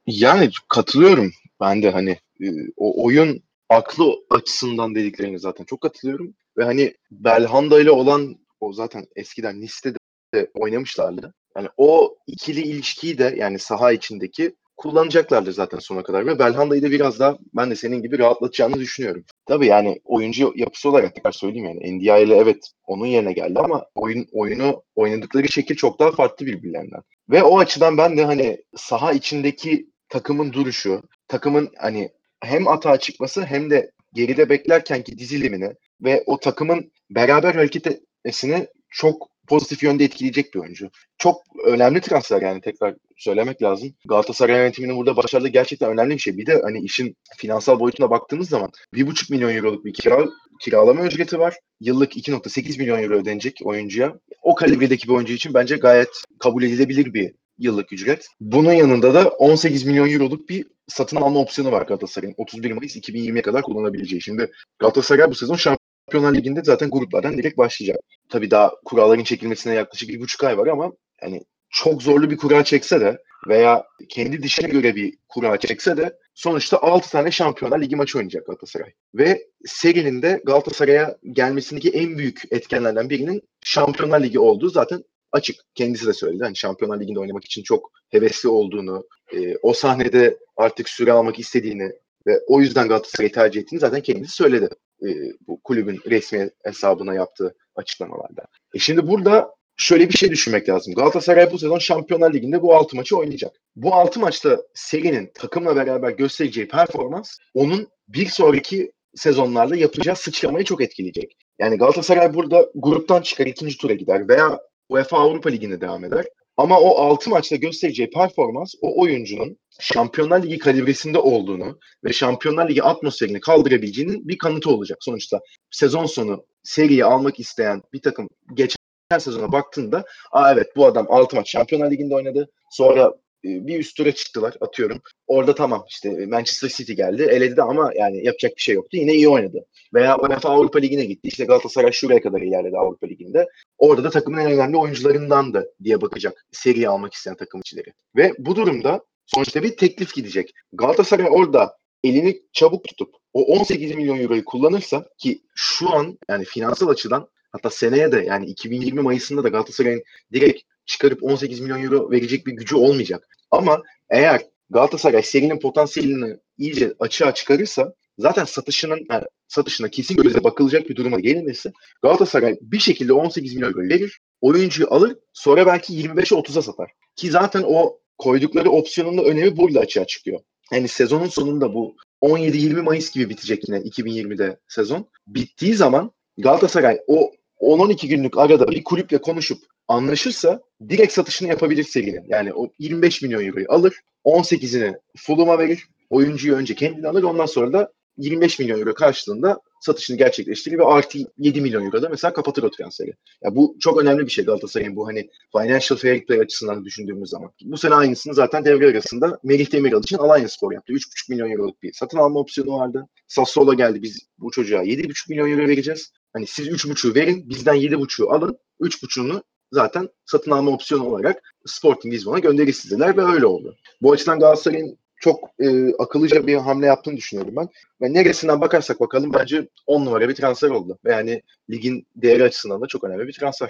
[0.08, 1.32] Yani katılıyorum
[1.62, 7.82] ben de hani e, o oyun aklı açısından dediklerine zaten çok katılıyorum ve hani Belhanda
[7.82, 9.94] ile olan o zaten eskiden Nice'de
[10.34, 11.34] de oynamışlardı.
[11.58, 16.92] Yani o ikili ilişkiyi de yani saha içindeki kullanacaklardır zaten sona kadar ve Belhanda'yı da
[16.92, 19.24] biraz daha ben de senin gibi rahatlatacağını düşünüyorum.
[19.46, 23.86] Tabii yani oyuncu yapısı olarak tekrar söyleyeyim yani NDI ile evet onun yerine geldi ama
[23.96, 27.02] oyun oyunu oynadıkları şekil çok daha farklı birbirlerinden.
[27.30, 32.10] Ve o açıdan ben de hani saha içindeki takımın duruşu, takımın hani
[32.42, 39.30] hem atağa çıkması hem de geride beklerkenki dizilimini ve o takımın beraber hareket etmesini çok
[39.50, 40.90] pozitif yönde etkileyecek bir oyuncu.
[41.18, 43.90] Çok önemli transfer yani tekrar söylemek lazım.
[44.06, 46.38] Galatasaray yönetiminin burada başarılı gerçekten önemli bir şey.
[46.38, 50.26] Bir de hani işin finansal boyutuna baktığımız zaman 1,5 milyon euroluk bir kira,
[50.62, 51.56] kiralama ücreti var.
[51.80, 54.20] Yıllık 2.8 milyon euro ödenecek oyuncuya.
[54.42, 58.28] O kalibredeki bir oyuncu için bence gayet kabul edilebilir bir yıllık ücret.
[58.40, 62.36] Bunun yanında da 18 milyon euroluk bir satın alma opsiyonu var Galatasaray'ın.
[62.38, 64.22] 31 Mayıs 2020'ye kadar kullanabileceği.
[64.22, 68.00] Şimdi Galatasaray bu sezon Şampiyonlar Ligi'nde zaten gruplardan direkt başlayacak.
[68.30, 72.64] Tabii daha kuralların çekilmesine yaklaşık bir buçuk ay var ama yani çok zorlu bir kura
[72.64, 77.96] çekse de veya kendi dişine göre bir kura çekse de sonuçta 6 tane Şampiyonlar Ligi
[77.96, 78.94] maçı oynayacak Galatasaray.
[79.14, 85.56] Ve serinin de Galatasaray'a gelmesindeki en büyük etkenlerden birinin Şampiyonlar Ligi olduğu zaten açık.
[85.76, 86.44] Kendisi de söyledi.
[86.44, 91.92] Hani Şampiyonlar Ligi'nde oynamak için çok hevesli olduğunu, e, o sahnede artık süre almak istediğini
[92.28, 94.70] ve o yüzden Galatasaray'ı tercih ettiğini zaten kendisi söyledi.
[95.04, 95.08] E,
[95.48, 98.46] bu kulübün resmi hesabına yaptığı açıklamalarda.
[98.74, 100.94] E şimdi burada şöyle bir şey düşünmek lazım.
[100.94, 103.56] Galatasaray bu sezon Şampiyonlar Ligi'nde bu 6 maçı oynayacak.
[103.76, 110.82] Bu 6 maçta serinin takımla beraber göstereceği performans onun bir sonraki sezonlarda yapacağı sıçramayı çok
[110.82, 111.38] etkileyecek.
[111.60, 116.26] Yani Galatasaray burada gruptan çıkar ikinci tura gider veya UEFA Avrupa Ligi'ne devam eder.
[116.58, 122.84] Ama o 6 maçta göstereceği performans o oyuncunun Şampiyonlar Ligi kalibresinde olduğunu ve Şampiyonlar Ligi
[122.84, 124.98] atmosferini kaldırabileceğinin bir kanıtı olacak.
[125.02, 125.40] Sonuçta
[125.72, 128.78] sezon sonu seriyi almak isteyen bir takım geçen
[129.20, 132.50] sezona baktığında Aa evet bu adam 6 maç Şampiyonlar Ligi'nde oynadı.
[132.72, 135.02] Sonra bir üst tura çıktılar atıyorum.
[135.28, 137.24] Orada tamam işte Manchester City geldi.
[137.24, 138.98] Eledi ama yani yapacak bir şey yoktu.
[138.98, 139.66] Yine iyi oynadı.
[139.94, 141.28] Veya UEFA Avrupa Ligi'ne gitti.
[141.28, 143.48] İşte Galatasaray şuraya kadar ilerledi Avrupa Ligi'nde.
[143.78, 147.94] Orada da takımın en önemli oyuncularındandı diye bakacak seriyi almak isteyen takım içileri.
[148.16, 150.54] Ve bu durumda sonuçta bir teklif gidecek.
[150.74, 156.88] Galatasaray orada elini çabuk tutup o 18 milyon euroyu kullanırsa ki şu an yani finansal
[156.88, 162.48] açıdan hatta seneye de yani 2020 Mayıs'ında da Galatasaray'ın direkt çıkarıp 18 milyon euro verecek
[162.48, 163.28] bir gücü olmayacak.
[163.52, 170.90] Ama eğer Galatasaray serinin potansiyelini iyice açığa çıkarırsa zaten satışının yani satışına kesin göze bakılacak
[170.90, 171.72] bir duruma gelinirse
[172.02, 176.92] Galatasaray bir şekilde 18 milyon euro verir, oyuncuyu alır, sonra belki 25'e 30'a satar.
[177.16, 180.40] Ki zaten o koydukları opsiyonun da önemi burada açığa çıkıyor.
[180.72, 185.10] Yani sezonun sonunda bu 17-20 Mayıs gibi bitecek yine 2020'de sezon.
[185.28, 192.26] Bittiği zaman Galatasaray o 10-12 günlük arada bir kulüple konuşup anlaşırsa direkt satışını yapabilir serinin.
[192.28, 197.74] Yani o 25 milyon euroyu alır, 18'ini Fulham'a verir, oyuncuyu önce kendini alır, ondan sonra
[197.74, 202.64] da 25 milyon euro karşılığında satışını gerçekleştirir ve artı 7 milyon euro da mesela kapatır
[202.64, 203.14] o transferi.
[203.44, 207.52] Ya bu çok önemli bir şey Galatasaray'ın bu hani financial fair play açısından düşündüğümüz zaman.
[207.64, 210.94] Bu sene aynısını zaten devre arasında Melih Demiral için Alanya Spor yaptı.
[210.94, 213.08] 3,5 milyon euroluk bir satın alma opsiyonu vardı.
[213.28, 216.12] Sassuolo geldi biz bu çocuğa 7,5 milyon euro vereceğiz.
[216.34, 218.58] Hani siz 3,5'u verin bizden 7,5'u alın.
[218.82, 223.76] 3,5'unu zaten satın alma opsiyonu olarak Sporting Lisbon'a gönderirsiniz dediler ve öyle oldu.
[224.02, 227.70] Bu açıdan Galatasaray'ın çok e, akıllıca bir hamle yaptığını düşünüyorum ben.
[228.02, 230.98] Ve neresinden bakarsak bakalım bence 10 numara bir transfer oldu.
[231.06, 233.70] Yani ligin değeri açısından da çok önemli bir transfer.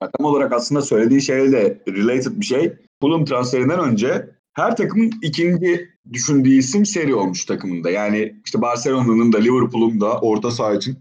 [0.00, 2.72] Tam olarak aslında söylediği şeyle de related bir şey.
[3.00, 7.90] Fulham transferinden önce her takımın ikinci düşündüğü isim seri olmuş takımında.
[7.90, 10.98] Yani işte Barcelona'nın da Liverpool'un da orta saha için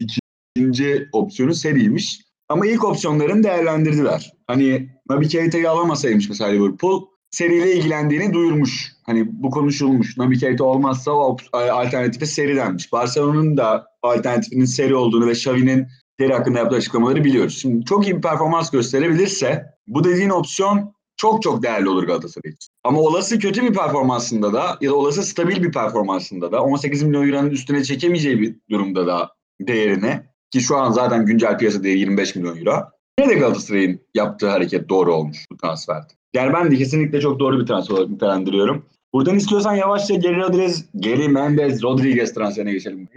[0.70, 2.22] ikinci opsiyonu seriymiş.
[2.50, 4.34] Ama ilk opsiyonlarını değerlendirdiler.
[4.48, 8.92] Hani Naby Keita'yı alamasaymış mesela Liverpool seriyle ilgilendiğini duyurmuş.
[9.06, 10.18] Hani bu konuşulmuş.
[10.18, 11.12] Naby Keita olmazsa
[11.54, 12.92] alternatifi seri denmiş.
[12.92, 15.88] Barcelona'nın da alternatifinin seri olduğunu ve Xavi'nin
[16.20, 17.58] seri hakkında yaptığı açıklamaları biliyoruz.
[17.62, 22.74] Şimdi çok iyi bir performans gösterebilirse bu dediğin opsiyon çok çok değerli olur Galatasaray için.
[22.84, 27.28] Ama olası kötü bir performansında da ya da olası stabil bir performansında da 18 milyon
[27.28, 29.30] euronun üstüne çekemeyeceği bir durumda da
[29.62, 32.76] değerini ki şu an zaten güncel piyasa değeri 25 milyon euro.
[33.20, 36.08] Yine de Galatasaray'ın yaptığı hareket doğru olmuş bu transferde.
[36.34, 38.86] Yani ben de kesinlikle çok doğru bir transfer olarak nitelendiriyorum.
[39.14, 43.08] Buradan istiyorsan yavaşça Geri Rodriguez, Geri Mendes Rodriguez transferine geçelim.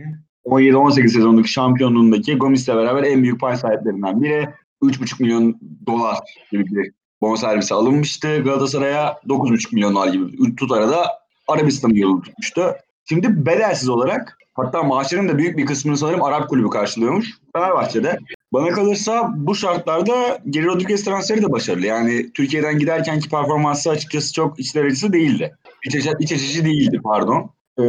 [0.44, 4.48] 17-18 sezondaki şampiyonluğundaki Gomis'le beraber en büyük pay sahiplerinden biri.
[4.82, 6.18] 3,5 milyon dolar
[6.52, 8.42] gibi bir bonservisi alınmıştı.
[8.42, 11.06] Galatasaray'a 9,5 milyon dolar gibi bir tutara da
[11.48, 12.74] Arabistan'ı yolu tutmuştu.
[13.04, 18.18] Şimdi bedelsiz olarak hatta maaşların da büyük bir kısmını sanırım Arap kulübü karşılıyormuş Fenerbahçe'de.
[18.52, 21.86] Bana kalırsa bu şartlarda Geri Rodriguez transferi de başarılı.
[21.86, 25.56] Yani Türkiye'den giderkenki performansı açıkçası çok içler acısı değildi.
[25.86, 27.50] İç, açı- iç açıcı değildi pardon.
[27.78, 27.82] Ee,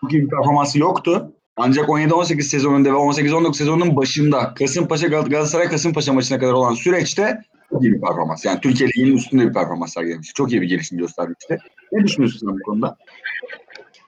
[0.00, 1.32] çok iyi bir performansı yoktu.
[1.56, 7.38] Ancak 17-18 sezonunda ve 18-19 sezonunun başında Kasımpaşa Gal- Galatasaray Kasımpaşa maçına kadar olan süreçte
[7.70, 8.44] çok iyi bir performans.
[8.44, 10.32] Yani Türkiye Ligi'nin üstünde bir performans sergilemiş.
[10.34, 11.58] Çok iyi bir gelişim göstermişti.
[11.92, 12.96] Ne düşünüyorsun bu konuda?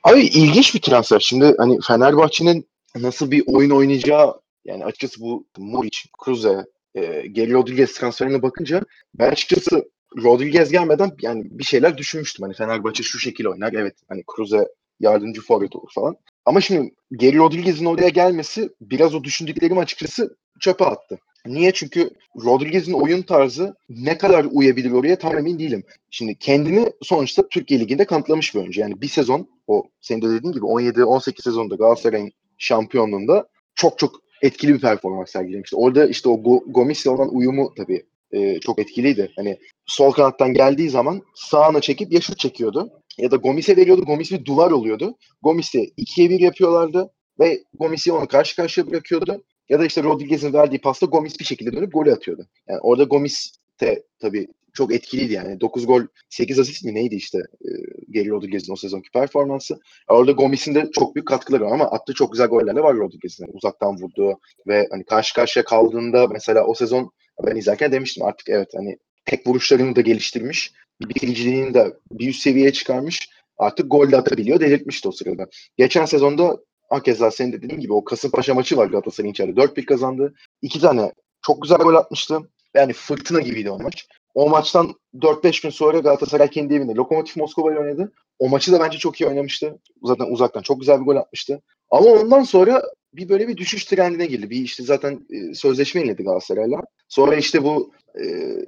[0.05, 1.21] Abi ilginç bir transfer.
[1.21, 6.64] Şimdi hani Fenerbahçe'nin nasıl bir oyun oynayacağı yani açıkçası bu Muric, Cruze,
[6.95, 8.81] e, Geri Rodriguez transferine bakınca
[9.14, 9.90] ben açıkçası
[10.23, 12.43] Rodriguez gelmeden yani bir şeyler düşünmüştüm.
[12.43, 13.73] Hani Fenerbahçe şu şekilde oynar.
[13.73, 14.69] Evet hani Cruze
[15.01, 16.17] yardımcı forvet olur falan.
[16.45, 21.19] Ama şimdi Geri Rodriguez'in oraya gelmesi biraz o düşündüklerimi açıkçası çöpe attı.
[21.46, 21.72] Niye?
[21.72, 22.11] Çünkü
[22.44, 25.85] Rodriguez'in oyun tarzı ne kadar uyabilir oraya tam emin değilim.
[26.11, 28.80] Şimdi kendini sonuçta Türkiye Ligi'nde kanıtlamış bir oyuncu.
[28.80, 34.74] Yani bir sezon o senin de dediğin gibi 17-18 sezonda Galatasaray'ın şampiyonluğunda çok çok etkili
[34.74, 35.76] bir performans sergilemişti.
[35.76, 39.33] Orada işte o Go- Gomis'le olan uyumu tabii e, çok etkiliydi.
[39.37, 42.90] Hani sol kanattan geldiği zaman sağına çekip yaşıt çekiyordu.
[43.18, 44.04] Ya da Gomis'e veriyordu.
[44.04, 45.16] Gomis bir duvar oluyordu.
[45.42, 49.44] Gomis'i ikiye bir yapıyorlardı ve Gomis'i onu karşı karşıya bırakıyordu.
[49.68, 52.46] Ya da işte Rodriguez'in verdiği pasta Gomis bir şekilde dönüp golü atıyordu.
[52.68, 55.61] Yani orada Gomis de tabii çok etkiliydi yani.
[55.61, 57.68] 9 gol 8 asist mi neydi işte e,
[58.11, 59.79] Geri Rodriguez'in o sezonki performansı.
[60.09, 63.46] Orada Gomis'in de çok büyük katkıları var ama attığı çok güzel goller de var Rodriguez'in.
[63.53, 67.11] Uzaktan vurduğu ve hani karşı karşıya kaldığında mesela o sezon
[67.46, 70.72] ben izlerken demiştim artık evet hani tek vuruşlarını da geliştirmiş.
[71.00, 73.29] Bitiriciliğini de bir üst seviyeye çıkarmış.
[73.59, 74.61] Artık gol de atabiliyor.
[74.61, 75.46] Delirtmişti o sırada.
[75.77, 76.59] Geçen sezonda
[76.90, 79.61] hakeza senin de dediğin gibi o Kasımpaşa maçı var Galatasaray'ın içeride.
[79.61, 80.35] 4-1 kazandı.
[80.62, 82.38] İki tane çok güzel gol atmıştı.
[82.75, 84.07] Yani fırtına gibiydi o maç.
[84.35, 88.12] O maçtan 4-5 gün sonra Galatasaray kendi evinde Lokomotiv Moskova'yı oynadı.
[88.38, 89.79] O maçı da bence çok iyi oynamıştı.
[90.03, 91.62] Zaten uzaktan çok güzel bir gol atmıştı.
[91.90, 92.83] Ama ondan sonra
[93.14, 94.51] bir böyle bir düşüş trendine girdi.
[94.51, 96.81] Bir işte zaten e, sözleşme yeniledi Galatasaray'la.
[97.09, 98.25] Sonra işte bu e,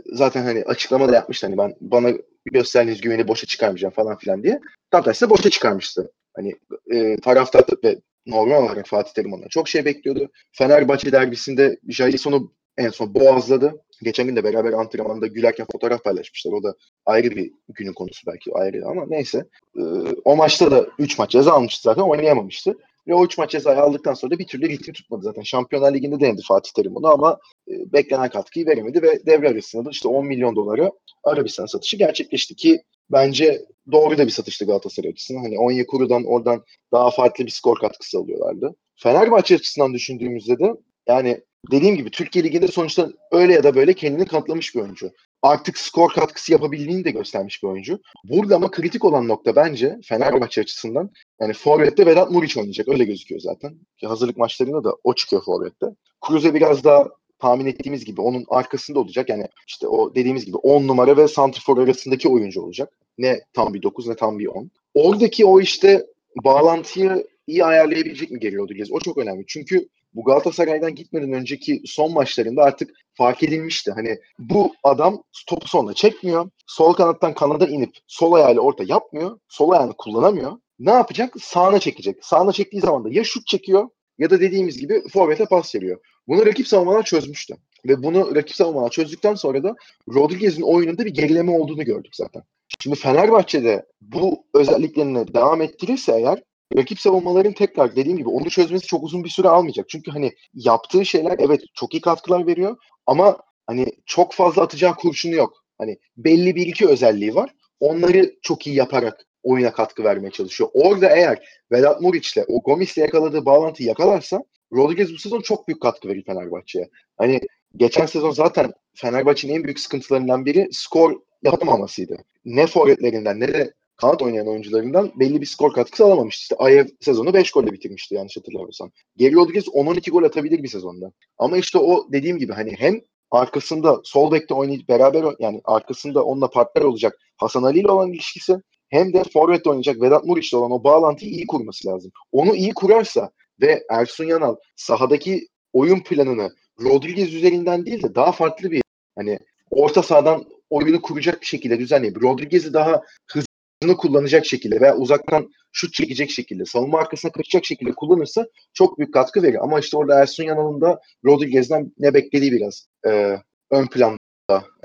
[0.06, 2.10] zaten hani açıklama da yapmıştı hani ben bana
[2.44, 4.60] gösterdiğiniz güveni boşa çıkarmayacağım falan filan diye.
[4.90, 6.10] Tam tersine boşa çıkarmıştı.
[6.36, 6.54] Hani
[6.92, 7.96] e, taraftar ve
[8.26, 10.28] normal olarak Fatih Terim ondan çok şey bekliyordu.
[10.52, 13.82] Fenerbahçe derbisinde Jason'u en son boğazladı.
[14.02, 16.52] Geçen gün de beraber antrenmanda gülerken fotoğraf paylaşmışlar.
[16.52, 16.74] O da
[17.06, 19.44] ayrı bir günün konusu belki ayrı ama neyse.
[19.78, 19.82] Ee,
[20.24, 22.78] o maçta da 3 maç ceza almıştı zaten oynayamamıştı.
[23.08, 25.42] Ve o 3 maç cezayı aldıktan sonra da bir türlü ritim tutmadı zaten.
[25.42, 29.90] Şampiyonlar Ligi'nde denedi Fatih Terim onu ama e, beklenen katkıyı veremedi ve devre arasında da
[29.90, 30.90] işte 10 milyon dolara
[31.24, 35.42] Arabistan satışı gerçekleşti ki bence doğru da bir satıştı Galatasaray açısından.
[35.42, 38.74] Hani Onyekuru'dan oradan daha farklı bir skor katkısı alıyorlardı.
[38.96, 40.72] Fenerbahçe açısından düşündüğümüzde de
[41.08, 41.40] yani
[41.70, 45.10] dediğim gibi Türkiye Ligi'nde sonuçta öyle ya da böyle kendini kanıtlamış bir oyuncu.
[45.42, 48.00] Artık skor katkısı yapabildiğini de göstermiş bir oyuncu.
[48.24, 52.88] Burada ama kritik olan nokta bence Fenerbahçe açısından yani Forvet'te Vedat Muriç oynayacak.
[52.88, 53.74] Öyle gözüküyor zaten.
[53.96, 55.86] Ki hazırlık maçlarında da o çıkıyor Forvet'te.
[56.20, 57.08] Kruse biraz daha
[57.38, 59.28] tahmin ettiğimiz gibi onun arkasında olacak.
[59.28, 62.92] Yani işte o dediğimiz gibi 10 numara ve santrfor arasındaki oyuncu olacak.
[63.18, 64.70] Ne tam bir 9 ne tam bir 10.
[64.94, 66.06] Oradaki o işte
[66.44, 68.92] bağlantıyı iyi ayarlayabilecek mi geri Rodriguez?
[68.92, 69.44] O çok önemli.
[69.46, 73.92] Çünkü bu Galatasaray'dan gitmeden önceki son maçlarında artık fark edilmişti.
[73.92, 76.50] Hani bu adam topu sonuna çekmiyor.
[76.66, 79.38] Sol kanattan kanada inip sol ayağıyla orta yapmıyor.
[79.48, 80.52] Sol ayağını kullanamıyor.
[80.78, 81.34] Ne yapacak?
[81.40, 82.24] Sağına çekecek.
[82.24, 86.00] Sağına çektiği zaman da ya şut çekiyor ya da dediğimiz gibi forvete pas veriyor.
[86.28, 87.54] Bunu rakip savunmalar çözmüştü.
[87.88, 89.74] Ve bunu rakip savunmalar çözdükten sonra da
[90.14, 92.42] Rodriguez'in oyununda bir gerileme olduğunu gördük zaten.
[92.80, 96.42] Şimdi Fenerbahçe'de bu özelliklerini devam ettirirse eğer
[96.76, 99.88] rakip savunmaların tekrar dediğim gibi onu çözmesi çok uzun bir süre almayacak.
[99.88, 102.76] Çünkü hani yaptığı şeyler evet çok iyi katkılar veriyor
[103.06, 105.64] ama hani çok fazla atacağı kurşunu yok.
[105.78, 107.50] Hani belli bir iki özelliği var.
[107.80, 110.70] Onları çok iyi yaparak oyuna katkı vermeye çalışıyor.
[110.74, 116.08] Orada eğer Vedat Muriç'le o Gomis'le yakaladığı bağlantıyı yakalarsa Rodriguez bu sezon çok büyük katkı
[116.08, 116.88] verir Fenerbahçe'ye.
[117.16, 117.40] Hani
[117.76, 122.16] geçen sezon zaten Fenerbahçe'nin en büyük sıkıntılarından biri skor yapamamasıydı.
[122.44, 126.42] Ne forvetlerinden ne de kanat oynayan oyuncularından belli bir skor katkısı alamamıştı.
[126.42, 128.90] İşte Ayev sezonu 5 golle bitirmişti yanlış hatırlamıyorsam.
[129.16, 131.12] Geri Rodriguez 10-12 gol atabilir bir sezonda.
[131.38, 136.50] Ama işte o dediğim gibi hani hem arkasında sol bekte oynayıp beraber yani arkasında onunla
[136.50, 138.56] partner olacak Hasan Ali ile olan ilişkisi
[138.88, 142.10] hem de forvette oynayacak Vedat Muriç'le olan o bağlantıyı iyi kurması lazım.
[142.32, 148.70] Onu iyi kurarsa ve Ersun Yanal sahadaki oyun planını Rodriguez üzerinden değil de daha farklı
[148.70, 148.82] bir
[149.16, 149.38] hani
[149.70, 155.94] orta sahadan oyunu kuracak bir şekilde düzenleyip Rodriguez'i daha hızını kullanacak şekilde veya uzaktan şut
[155.94, 159.58] çekecek şekilde savunma arkasına kaçacak şekilde kullanırsa çok büyük katkı verir.
[159.64, 163.38] Ama işte orada Ersun Yanal'ın da Rodriguez'den ne beklediği biraz e,
[163.70, 164.18] ön planda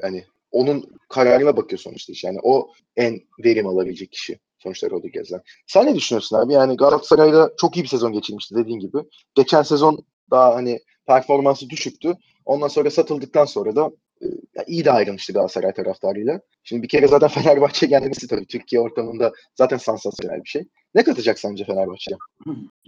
[0.03, 2.23] yani onun kararına bakıyor sonuçta iş.
[2.23, 5.41] Yani o en verim alabilecek kişi sonuçta Rodriguez'den.
[5.67, 6.53] Sen ne düşünüyorsun abi?
[6.53, 8.97] Yani Galatasaray'da çok iyi bir sezon geçirmişti dediğin gibi.
[9.35, 12.13] Geçen sezon daha hani performansı düşüktü.
[12.45, 14.25] Ondan sonra satıldıktan sonra da e,
[14.67, 16.41] iyi de ayrılmıştı Galatasaray taraftarıyla.
[16.63, 20.63] Şimdi bir kere zaten Fenerbahçe gelmesi tabii Türkiye ortamında zaten sansasyonel bir şey.
[20.95, 22.17] Ne katacak sence Fenerbahçe'ye?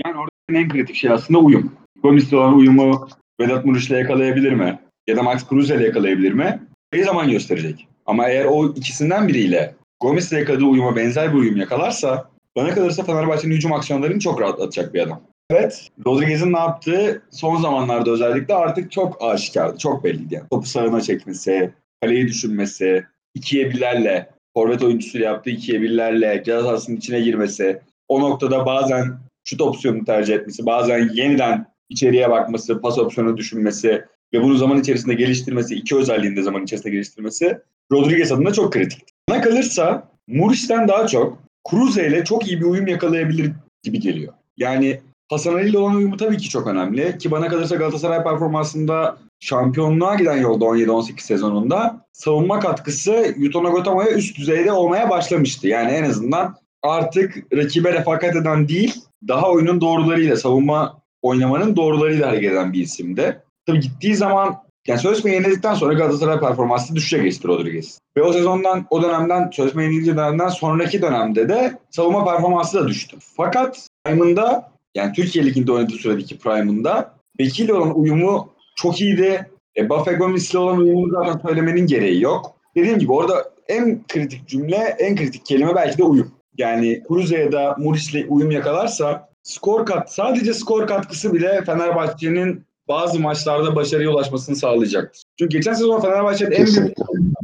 [0.05, 1.71] Yani orada en kritik şey aslında uyum.
[2.03, 3.07] Gomis'le olan uyumu
[3.39, 4.79] Vedat Muriç'le yakalayabilir mi?
[5.07, 6.67] Ya da Max Kruse ile yakalayabilir mi?
[7.01, 7.87] Zaman gösterecek.
[8.05, 13.55] Ama eğer o ikisinden biriyle Gomis'le yakaladığı uyuma benzer bir uyum yakalarsa bana kalırsa Fenerbahçe'nin
[13.55, 15.21] hücum aksiyonlarını çok rahatlatacak bir adam.
[15.49, 20.33] Evet, Rodriguez'in ne yaptığı son zamanlarda özellikle artık çok aşikardı, çok belliydi.
[20.33, 20.49] Yani.
[20.51, 27.79] Topu sağına çekmesi, kaleyi düşünmesi, ikiye birlerle, forvet oyuncusuyla yaptığı ikiye birlerle ceza içine girmesi,
[28.07, 34.43] o noktada bazen şut opsiyonunu tercih etmesi, bazen yeniden içeriye bakması, pas opsiyonu düşünmesi ve
[34.43, 37.57] bunu zaman içerisinde geliştirmesi, iki özelliğini de zaman içerisinde geliştirmesi
[37.91, 38.99] Rodriguez adına çok kritik.
[39.29, 43.51] Bana kalırsa Muriç'ten daha çok Cruze ile çok iyi bir uyum yakalayabilir
[43.83, 44.33] gibi geliyor.
[44.57, 47.17] Yani Hasan Ali ile olan uyumu tabii ki çok önemli.
[47.17, 54.37] Ki bana kalırsa Galatasaray performansında şampiyonluğa giden yolda 17-18 sezonunda savunma katkısı Yuto Nagotama'ya üst
[54.37, 55.67] düzeyde olmaya başlamıştı.
[55.67, 58.95] Yani en azından artık rakibe refakat eden değil,
[59.27, 63.41] daha oyunun doğrularıyla, savunma oynamanın doğrularıyla hareket eden bir isimdi.
[63.65, 67.99] Tabii gittiği zaman yani sözleşme yeniledikten sonra Galatasaray performansı düşüşe geçti Rodriguez.
[68.17, 73.17] Ve o sezondan, o dönemden, sözleşme yenildiği dönemden sonraki dönemde de savunma performansı da düştü.
[73.37, 79.49] Fakat Prime'ında, yani Türkiye Ligi'nde oynadığı süredeki Prime'ında Bekir ile olan uyumu çok iyiydi.
[79.77, 82.55] E, Buffett Gomis'le olan uyumu zaten söylemenin gereği yok.
[82.75, 86.31] Dediğim gibi orada en kritik cümle, en kritik kelime belki de uyum.
[86.57, 93.19] Yani Cruze ya da Muriç'le uyum yakalarsa skor kat, sadece skor katkısı bile Fenerbahçe'nin bazı
[93.19, 95.23] maçlarda başarıya ulaşmasını sağlayacaktır.
[95.39, 96.97] Çünkü geçen sezon Fenerbahçe'nin en büyük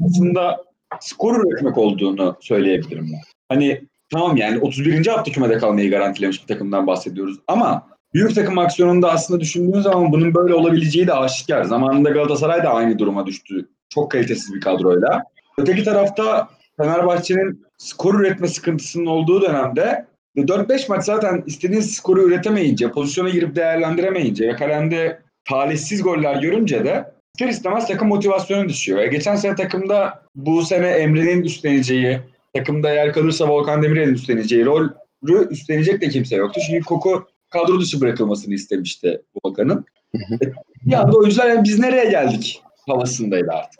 [0.06, 0.63] aslında
[0.99, 3.21] skor üretmek olduğunu söyleyebilirim ben.
[3.49, 5.08] Hani tamam yani 31.
[5.08, 10.34] hafta kümede kalmayı garantilemiş bir takımdan bahsediyoruz ama büyük takım aksiyonunda aslında düşündüğün zaman bunun
[10.34, 11.63] böyle olabileceği de aşikar.
[11.63, 13.69] Zamanında Galatasaray da aynı duruma düştü.
[13.89, 15.23] Çok kalitesiz bir kadroyla.
[15.58, 20.06] Öteki tarafta Fenerbahçe'nin skor üretme sıkıntısının olduğu dönemde
[20.38, 27.50] 4-5 maç zaten istediğin skoru üretemeyince, pozisyona girip değerlendiremeyince, yakalende talihsiz goller görünce de ister
[27.50, 29.00] istemez takım motivasyonu düşüyor.
[29.00, 32.20] E geçen sene takımda bu sene Emre'nin üstleneceği,
[32.56, 36.62] takımda yer kalırsa Volkan Demirel'in üstleneceği rolü üstlenecek de kimse yoktu.
[36.68, 39.86] Çünkü Koku kadro dışı bırakılmasını istemişti Volkan'ın.
[40.16, 40.46] E,
[40.86, 43.80] bir anda oyuncular yani biz nereye geldik havasındaydı artık.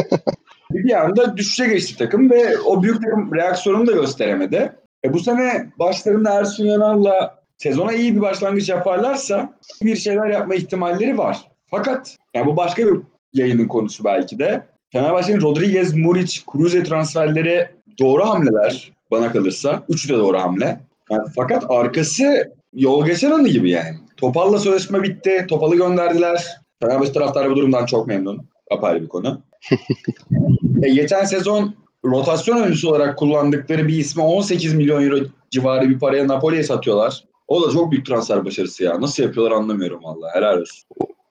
[0.70, 4.72] bir anda düşüşe geçti takım ve o büyük takım reaksiyonunu da gösteremedi.
[5.04, 11.18] E bu sene başlarında Ersun Yanal'la sezona iyi bir başlangıç yaparlarsa bir şeyler yapma ihtimalleri
[11.18, 11.48] var.
[11.66, 13.00] Fakat yani bu başka bir
[13.32, 14.66] yayının konusu belki de.
[14.92, 17.68] Fenerbahçe'nin Rodriguez, Muric, Cruze transferleri
[18.00, 19.82] doğru hamleler bana kalırsa.
[19.88, 20.80] Üçü de doğru hamle.
[21.10, 23.96] Yani fakat arkası yol geçen anı gibi yani.
[24.16, 25.46] Topal'la sözleşme bitti.
[25.48, 26.60] Topal'ı gönderdiler.
[26.82, 28.48] Fenerbahçe taraftarı bu durumdan çok memnun.
[28.70, 29.42] Apayrı bir konu.
[30.82, 35.16] e, geçen sezon rotasyon oyuncusu olarak kullandıkları bir isme 18 milyon euro
[35.50, 37.24] civarı bir paraya Napoli'ye satıyorlar.
[37.48, 39.00] O da çok büyük transfer başarısı ya.
[39.00, 40.34] Nasıl yapıyorlar anlamıyorum vallahi.
[40.34, 40.84] Helal olsun.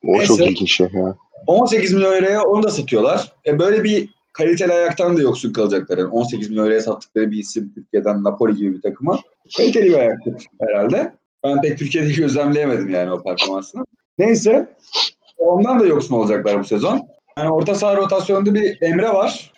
[0.03, 0.25] O Neyse.
[0.25, 1.15] çok ilginç şey ya.
[1.47, 3.31] 18 milyon euroya onu da satıyorlar.
[3.45, 5.97] E böyle bir kaliteli ayaktan da yoksun kalacaklar.
[5.97, 9.19] Yani 18 milyon euroya sattıkları bir isim Türkiye'den Napoli gibi bir takıma.
[9.57, 11.13] Kaliteli bir ayaktır herhalde.
[11.43, 13.85] Ben pek Türkiye'de gözlemleyemedim yani o performansını.
[14.17, 14.69] Neyse.
[15.37, 17.07] Ondan da yoksun olacaklar bu sezon.
[17.37, 19.53] Yani orta saha rotasyonunda bir Emre var.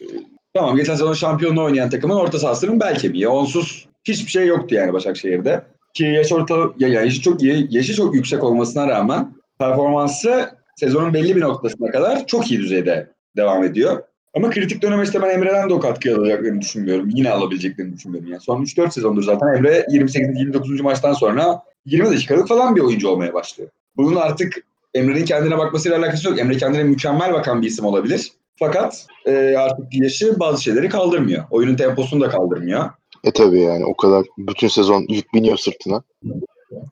[0.53, 3.27] Tamam geçen sezon şampiyonluğu oynayan takımın orta sahasının bel kemiği.
[3.27, 5.61] Onsuz hiçbir şey yoktu yani Başakşehir'de.
[5.95, 11.35] Ki yaş orta ya yaşı çok iyi, yaşı çok yüksek olmasına rağmen performansı sezonun belli
[11.35, 14.03] bir noktasına kadar çok iyi düzeyde devam ediyor.
[14.33, 17.09] Ama kritik döneme işte ben Emre'den de o katkıyı alacaklarını düşünmüyorum.
[17.09, 18.31] Yine alabileceklerini düşünmüyorum.
[18.31, 20.81] Yani son 3-4 sezondur zaten Emre 28-29.
[20.81, 23.69] maçtan sonra 20 dakikalık falan bir oyuncu olmaya başlıyor.
[23.97, 26.39] Bunun artık Emre'nin kendine bakmasıyla alakası yok.
[26.39, 28.31] Emre kendine mükemmel bakan bir isim olabilir.
[28.55, 31.43] Fakat e, artık yaşı bazı şeyleri kaldırmıyor.
[31.49, 32.89] Oyunun temposunu da kaldırmıyor.
[33.25, 36.03] E tabii yani o kadar bütün sezon yük biniyor sırtına.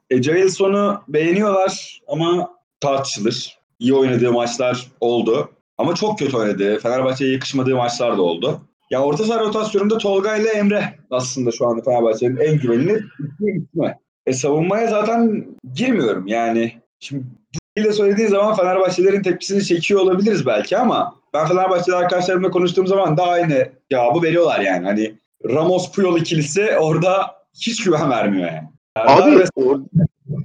[0.09, 3.57] E, Jailson'u beğeniyorlar ama tartışılır.
[3.79, 5.49] İyi oynadığı maçlar oldu.
[5.77, 8.61] Ama çok kötü oynadığı, Fenerbahçe'ye yakışmadığı maçlar da oldu.
[8.91, 13.05] Ya orta saha rotasyonunda Tolga ile Emre aslında şu anda Fenerbahçe'nin en güvenilir
[13.39, 13.97] ismi.
[14.25, 16.73] E savunmaya zaten girmiyorum yani.
[16.99, 22.87] Şimdi bu şekilde söylediğin zaman Fenerbahçelerin tepkisini çekiyor olabiliriz belki ama ben Fenerbahçeli arkadaşlarımla konuştuğum
[22.87, 24.85] zaman da aynı cevabı veriyorlar yani.
[24.85, 28.67] Hani Ramos Puyol ikilisi orada hiç güven vermiyor yani.
[28.95, 29.43] Abi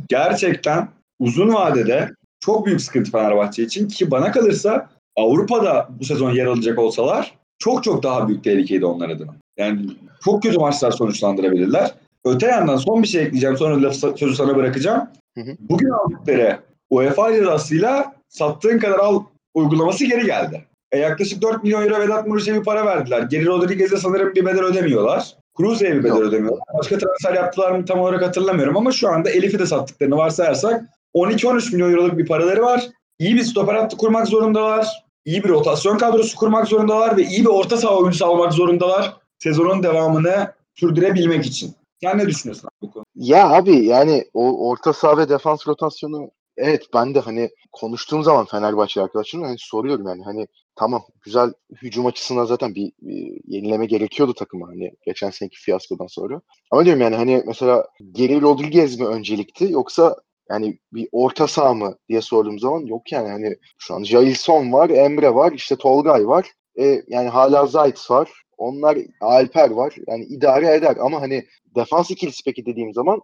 [0.08, 6.46] gerçekten uzun vadede çok büyük sıkıntı Fenerbahçe için ki bana kalırsa Avrupa'da bu sezon yer
[6.46, 9.34] alacak olsalar çok çok daha büyük tehlikeydi onlar adına.
[9.58, 9.87] Yani
[10.24, 11.94] çok kötü maçlar sonuçlandırabilirler.
[12.24, 15.08] Öte yandan son bir şey ekleyeceğim sonra lafı, sözü sana bırakacağım.
[15.34, 15.56] Hı hı.
[15.61, 16.58] Bugün aldıkları
[16.90, 19.22] UEFA cezasıyla sattığın kadar al
[19.54, 20.64] uygulaması geri geldi.
[20.92, 23.22] E yaklaşık 4 milyon euro Vedat Muriç'e bir para verdiler.
[23.22, 25.37] Geri Rodriguez'e sanırım bir bedel ödemiyorlar.
[25.59, 26.22] Cruze'ye bir bedel Yok.
[26.22, 26.64] ödemiyorlar.
[26.79, 31.72] Başka transfer yaptılar mı tam olarak hatırlamıyorum ama şu anda Elif'i de sattıklarını varsayarsak 12-13
[31.72, 32.88] milyon euroluk bir paraları var.
[33.18, 34.88] İyi bir stoper hattı kurmak zorundalar.
[35.24, 39.16] İyi bir rotasyon kadrosu kurmak zorundalar ve iyi bir orta saha oyuncusu almak zorundalar.
[39.38, 41.74] Sezonun devamını sürdürebilmek için.
[42.03, 43.07] Sen ne düşünüyorsun bu konuda?
[43.14, 48.44] Ya abi yani o orta saha ve defans rotasyonu evet ben de hani konuştuğum zaman
[48.44, 54.34] Fenerbahçe arkadaşlarımla hani soruyorum yani hani tamam güzel hücum açısından zaten bir, bir yenileme gerekiyordu
[54.34, 56.40] takıma hani geçen seneki fiyaskodan sonra.
[56.70, 60.16] Ama diyorum yani hani mesela Geri Rodriguez mi öncelikti yoksa
[60.50, 64.90] yani bir orta saha mı diye sorduğum zaman yok yani hani şu an Jailson var,
[64.90, 66.46] Emre var, işte Tolgay var.
[66.80, 68.30] E, yani hala Zayt var.
[68.58, 69.94] Onlar Alper var.
[70.06, 73.20] Yani idare eder ama hani defans ikilisi peki dediğim zaman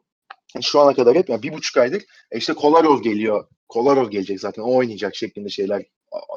[0.62, 3.44] şu ana kadar hep yani bir buçuk aydır e işte Kolarov geliyor.
[3.68, 5.82] Kolarov gelecek zaten o oynayacak şeklinde şeyler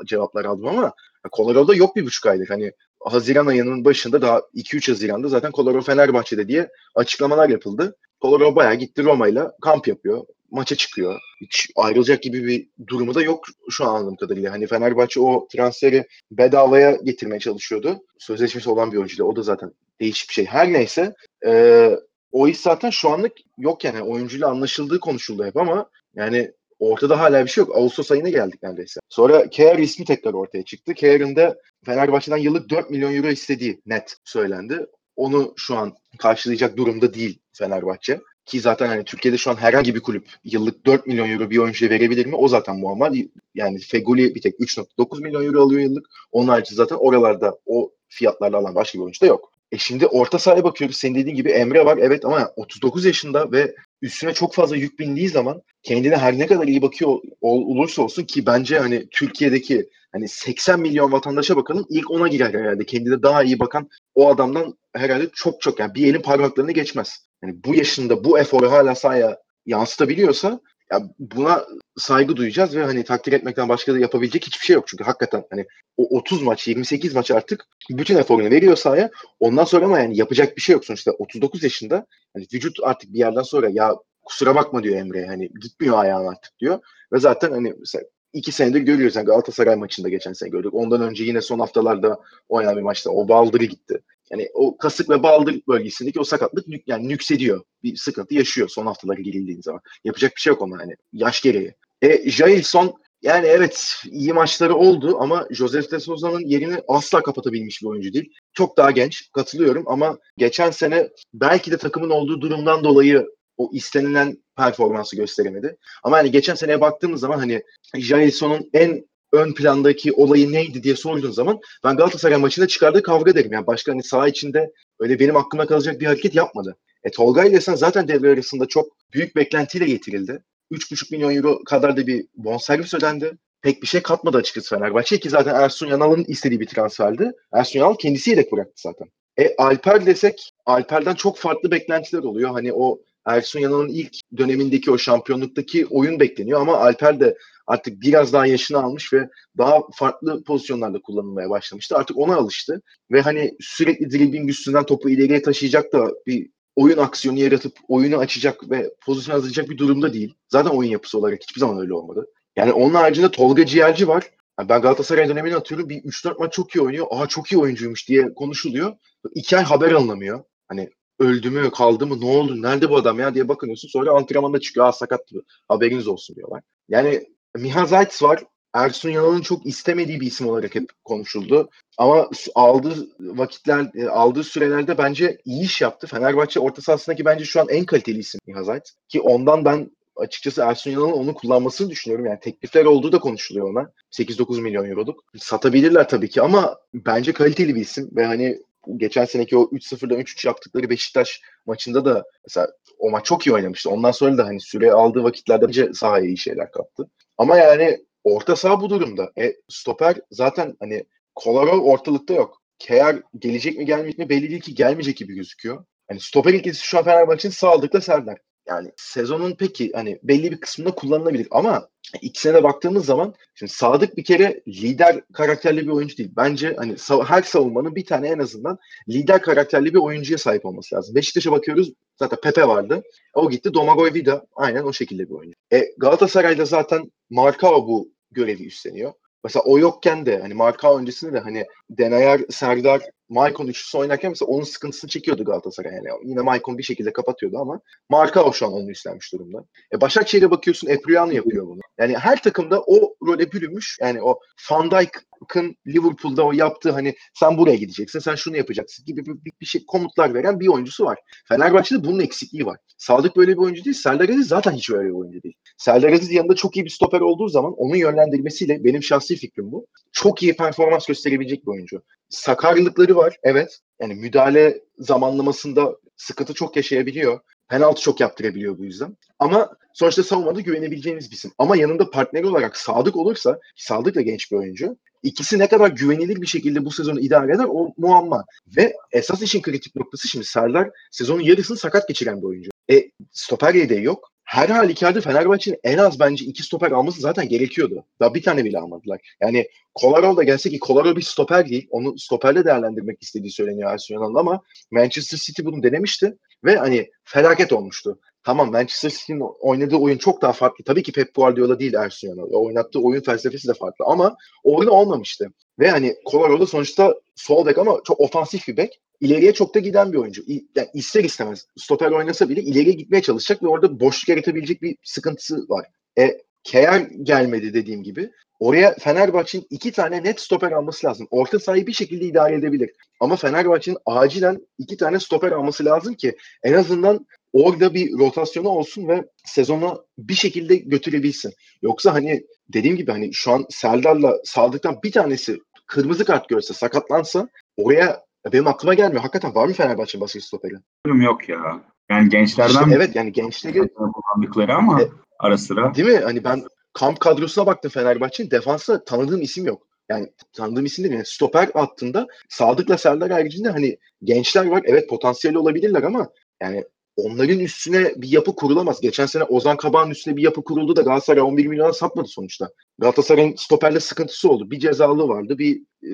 [0.05, 0.93] cevaplar aldım ama
[1.31, 2.47] Kolarov'da yok bir buçuk aydır.
[2.47, 7.95] Hani Haziran ayının başında daha 2-3 Haziran'da zaten Kolarov Fenerbahçe'de diye açıklamalar yapıldı.
[8.19, 10.23] Kolarov bayağı gitti Roma'yla kamp yapıyor.
[10.51, 11.19] Maça çıkıyor.
[11.41, 14.51] Hiç ayrılacak gibi bir durumu da yok şu an anladığım kadarıyla.
[14.51, 17.99] Hani Fenerbahçe o transferi bedavaya getirmeye çalışıyordu.
[18.19, 19.25] Sözleşmesi olan bir oyuncuyla.
[19.25, 20.45] O da zaten değişik bir şey.
[20.45, 21.13] Her neyse
[21.45, 21.99] eee
[22.31, 24.01] o iş zaten şu anlık yok yani.
[24.01, 27.77] Oyuncuyla anlaşıldığı konuşuldu hep ama yani ortada hala bir şey yok.
[27.77, 28.99] Ağustos ayına geldik neredeyse.
[29.09, 30.93] Sonra Kehrer ismi tekrar ortaya çıktı.
[30.93, 34.85] Kehler'in de Fenerbahçe'den yıllık 4 milyon euro istediği net söylendi.
[35.15, 38.19] Onu şu an karşılayacak durumda değil Fenerbahçe.
[38.45, 41.91] Ki zaten hani Türkiye'de şu an herhangi bir kulüp yıllık 4 milyon euro bir oyuncuya
[41.91, 42.35] verebilir mi?
[42.35, 43.11] O zaten muamma.
[43.55, 46.07] Yani Feguli bir tek 3.9 milyon euro alıyor yıllık.
[46.31, 49.51] Onun harici zaten oralarda o fiyatlarla alan başka bir oyuncu da yok.
[49.71, 50.97] E şimdi orta sahaya bakıyoruz.
[50.97, 55.29] Senin dediğin gibi Emre var evet ama 39 yaşında ve üstüne çok fazla yük bindiği
[55.29, 60.27] zaman kendine her ne kadar iyi bakıyor ol- olursa olsun ki bence hani Türkiye'deki hani
[60.27, 62.85] 80 milyon vatandaşa bakalım ilk ona girer herhalde.
[62.85, 67.27] Kendine daha iyi bakan o adamdan herhalde çok çok yani bir elin parmaklarını geçmez.
[67.43, 70.59] Yani bu yaşında bu eforu hala sahaya yansıtabiliyorsa
[70.91, 71.65] ya buna
[71.97, 74.87] saygı duyacağız ve hani takdir etmekten başka da yapabilecek hiçbir şey yok.
[74.87, 75.65] Çünkü hakikaten hani
[75.97, 79.09] o 30 maç 28 maç artık bütün eforunu veriyor sahaya.
[79.39, 82.05] Ondan sonra ama yani yapacak bir şey yok sonuçta 39 yaşında.
[82.33, 86.59] Hani vücut artık bir yerden sonra ya kusura bakma diyor Emre hani gitmiyor ayağın artık
[86.59, 86.79] diyor.
[87.13, 89.15] Ve zaten hani mesela iki senedir görüyoruz.
[89.15, 90.73] Yani Galatasaray maçında geçen sene gördük.
[90.73, 92.19] Ondan önce yine son haftalarda
[92.49, 94.01] oynanan bir maçta o baldırı gitti.
[94.31, 97.63] Yani o kasık ve baldır bölgesindeki o sakatlık nük, yani nüksediyor.
[97.83, 99.81] Bir sıkıntı yaşıyor son haftalara girildiğin zaman.
[100.03, 101.73] Yapacak bir şey yok ona hani yaş gereği.
[102.01, 107.87] E Jailson yani evet iyi maçları oldu ama Joseph de Souza'nın yerini asla kapatabilmiş bir
[107.87, 108.33] oyuncu değil.
[108.53, 114.37] Çok daha genç katılıyorum ama geçen sene belki de takımın olduğu durumdan dolayı o istenilen
[114.55, 115.77] performansı gösteremedi.
[116.03, 117.63] Ama hani geçen seneye baktığımız zaman hani
[117.95, 123.53] Jailson'un en ön plandaki olayı neydi diye sorduğun zaman ben Galatasaray maçında çıkardığı kavga derim.
[123.53, 126.77] Yani başka hani saha içinde öyle benim aklıma kalacak bir hareket yapmadı.
[127.03, 130.43] E Tolgay desen zaten devre arasında çok büyük beklentiyle getirildi.
[130.71, 133.37] 3,5 milyon euro kadar da bir bonservis ödendi.
[133.61, 137.31] Pek bir şey katmadı açıkçası Fenerbahçe ki zaten Ersun Yanal'ın istediği bir transferdi.
[137.53, 139.07] Ersun Yanal kendisi yedek bıraktı zaten.
[139.39, 142.49] E Alper desek Alper'den çok farklı beklentiler oluyor.
[142.49, 148.33] Hani o Ersun Yanal'ın ilk dönemindeki o şampiyonluktaki oyun bekleniyor ama Alper de artık biraz
[148.33, 151.97] daha yaşını almış ve daha farklı pozisyonlarda kullanılmaya başlamıştı.
[151.97, 157.39] Artık ona alıştı ve hani sürekli dribbling üstünden topu ileriye taşıyacak da bir oyun aksiyonu
[157.39, 160.33] yaratıp oyunu açacak ve pozisyon hazırlayacak bir durumda değil.
[160.49, 162.27] Zaten oyun yapısı olarak hiçbir zaman öyle olmadı.
[162.55, 164.23] Yani onun haricinde Tolga Ciğerci var.
[164.59, 165.89] Yani ben Galatasaray dönemini hatırlıyorum.
[165.89, 167.07] Bir 3-4 maç çok iyi oynuyor.
[167.09, 168.93] Aa çok iyi oyuncuymuş diye konuşuluyor.
[169.35, 170.43] İki ay haber alınamıyor.
[170.67, 170.89] Hani
[171.19, 173.87] öldü mü kaldı mı ne oldu nerede bu adam ya diye bakıyorsun.
[173.87, 174.87] Sonra antrenmanda çıkıyor.
[174.87, 175.21] Aa sakat
[175.67, 176.63] haberiniz olsun diyorlar.
[176.89, 177.23] Yani
[177.55, 178.43] Miha Zayt var.
[178.73, 181.69] Ersun Yanal'ın çok istemediği bir isim olarak hep konuşuldu.
[181.97, 186.07] Ama aldığı vakitler, e, aldığı sürelerde bence iyi iş yaptı.
[186.07, 188.91] Fenerbahçe orta sahasındaki bence şu an en kaliteli isim Miha Zayt.
[189.09, 192.25] Ki ondan ben açıkçası Ersun Yanal'ın onu kullanmasını düşünüyorum.
[192.25, 193.91] Yani teklifler olduğu da konuşuluyor ona.
[194.11, 195.23] 8-9 milyon euroluk.
[195.37, 198.61] Satabilirler tabii ki ama bence kaliteli bir isim ve hani
[198.97, 202.67] geçen seneki o 3-0'dan 3-3 yaptıkları Beşiktaş maçında da mesela
[202.99, 203.89] o maç çok iyi oynamıştı.
[203.89, 207.09] Ondan sonra da hani süre aldığı vakitlerde bence sahaya iyi şeyler kattı.
[207.37, 209.31] Ama yani orta saha bu durumda.
[209.39, 211.03] E, stoper zaten hani
[211.35, 212.61] Kolarov ortalıkta yok.
[212.79, 215.85] Keyer gelecek mi gelmeyecek mi belli değil ki gelmeyecek gibi gözüküyor.
[216.07, 218.37] Hani stoper ikilisi şu an Fenerbahçe'nin Sadık'la Serdar.
[218.69, 221.89] Yani sezonun peki hani belli bir kısmında kullanılabilir ama
[222.21, 226.31] ikisine de baktığımız zaman şimdi Sadık bir kere lider karakterli bir oyuncu değil.
[226.37, 226.95] Bence hani
[227.27, 228.77] her savunmanın bir tane en azından
[229.09, 231.15] lider karakterli bir oyuncuya sahip olması lazım.
[231.15, 233.03] Beşiktaş'a bakıyoruz zaten Pepe vardı.
[233.33, 235.55] O gitti Domagoj Vida aynen o şekilde bir oyuncu.
[235.73, 239.13] E, Galatasaray'da zaten Markao bu görevi üstleniyor.
[239.43, 244.49] Mesela o yokken de hani Marka öncesinde de hani Denayar, Serdar, Maicon üçlüsü oynarken mesela
[244.49, 245.93] onun sıkıntısını çekiyordu Galatasaray.
[245.93, 249.65] Yani yine Maicon bir şekilde kapatıyordu ama Marka o şu an onu üstlenmiş durumda.
[249.93, 251.79] E Başakşehir'e bakıyorsun Epriano yapıyor bunu.
[251.99, 253.97] Yani her takımda o role bürünmüş.
[254.01, 254.39] Yani o
[254.71, 259.51] Van Dijk'ın Liverpool'da o yaptığı hani sen buraya gideceksin, sen şunu yapacaksın gibi bir, bir,
[259.61, 261.19] bir şey komutlar veren bir oyuncusu var.
[261.47, 262.77] Fenerbahçe'de bunun eksikliği var.
[262.97, 263.95] Sadık böyle bir oyuncu değil.
[263.95, 265.55] Serdar Aziz zaten hiç öyle bir oyuncu değil.
[265.77, 269.87] Serdar Aziz yanında çok iyi bir stoper olduğu zaman onun yönlendirmesiyle benim şahsi fikrim bu.
[270.11, 272.01] Çok iyi performans gösterebilecek bir oyuncu.
[272.29, 273.79] Sakarlıkları var evet.
[274.01, 277.39] Yani müdahale zamanlamasında sıkıntı çok yaşayabiliyor.
[277.69, 279.17] Penaltı çok yaptırabiliyor bu yüzden.
[279.39, 281.51] Ama sonuçta savunmada güvenebileceğimiz bir isim.
[281.57, 284.97] Ama yanında partneri olarak Sadık olursa, Sadık da genç bir oyuncu.
[285.23, 288.45] İkisi ne kadar güvenilir bir şekilde bu sezonu idare eder o muamma.
[288.77, 292.69] Ve esas işin kritik noktası şimdi Serdar sezonun yarısını sakat geçiren bir oyuncu.
[292.91, 298.05] E stoper yedeği yok her halükarda Fenerbahçe'nin en az bence iki stoper alması zaten gerekiyordu.
[298.19, 299.19] Daha bir tane bile almadılar.
[299.41, 301.87] Yani Kolarov da gelse ki Kolarov bir stoper değil.
[301.89, 307.73] Onu stoperle değerlendirmek istediği söyleniyor Ersun Yanal'ın ama Manchester City bunu denemişti ve hani felaket
[307.73, 308.19] olmuştu.
[308.43, 310.83] Tamam Manchester City'nin oynadığı oyun çok daha farklı.
[310.83, 315.53] Tabii ki Pep Guardiola değil Ersun oynattığı oyun felsefesi de farklı ama orada olmamıştı.
[315.79, 319.79] Ve hani Kolarov da sonuçta sol bek ama çok ofansif bir bek ileriye çok da
[319.79, 320.43] giden bir oyuncu.
[320.47, 325.65] Yani ister istemez stoper oynasa bile ileriye gitmeye çalışacak ve orada boşluk yaratabilecek bir sıkıntısı
[325.69, 325.85] var.
[326.19, 326.37] E
[326.67, 328.31] Keyer gelmedi dediğim gibi.
[328.59, 331.27] Oraya Fenerbahçe'nin iki tane net stoper alması lazım.
[331.31, 332.89] Orta sahayı bir şekilde idare edebilir.
[333.19, 339.07] Ama Fenerbahçe'nin acilen iki tane stoper alması lazım ki en azından orada bir rotasyonu olsun
[339.07, 341.53] ve sezonu bir şekilde götürebilsin.
[341.81, 342.43] Yoksa hani
[342.73, 348.21] dediğim gibi hani şu an Serdar'la Sadık'tan bir tanesi kırmızı kart görse sakatlansa oraya
[348.53, 349.21] benim aklıma gelmiyor.
[349.21, 350.73] Hakikaten var mı Fenerbahçe basket stoperi?
[351.05, 351.81] Yok ya.
[352.09, 355.07] Yani gençlerden işte evet yani gençleri kullandıkları ama e,
[355.39, 355.95] ara sıra.
[355.95, 356.17] Değil mi?
[356.17, 356.63] Hani ben
[356.93, 358.51] kamp kadrosuna baktım Fenerbahçe'nin.
[358.51, 359.87] Defansta tanıdığım isim yok.
[360.09, 361.15] Yani tanıdığım isim değil.
[361.15, 364.81] Yani stoper hattında Sadık'la Serdar haricinde hani gençler var.
[364.85, 366.29] Evet potansiyeli olabilirler ama
[366.61, 366.85] yani
[367.17, 369.01] onların üstüne bir yapı kurulamaz.
[369.01, 372.69] Geçen sene Ozan Kabak'ın üstüne bir yapı kuruldu da Galatasaray 11 milyona satmadı sonuçta.
[372.99, 374.71] Galatasaray'ın stoperle sıkıntısı oldu.
[374.71, 376.11] Bir cezalı vardı, bir e,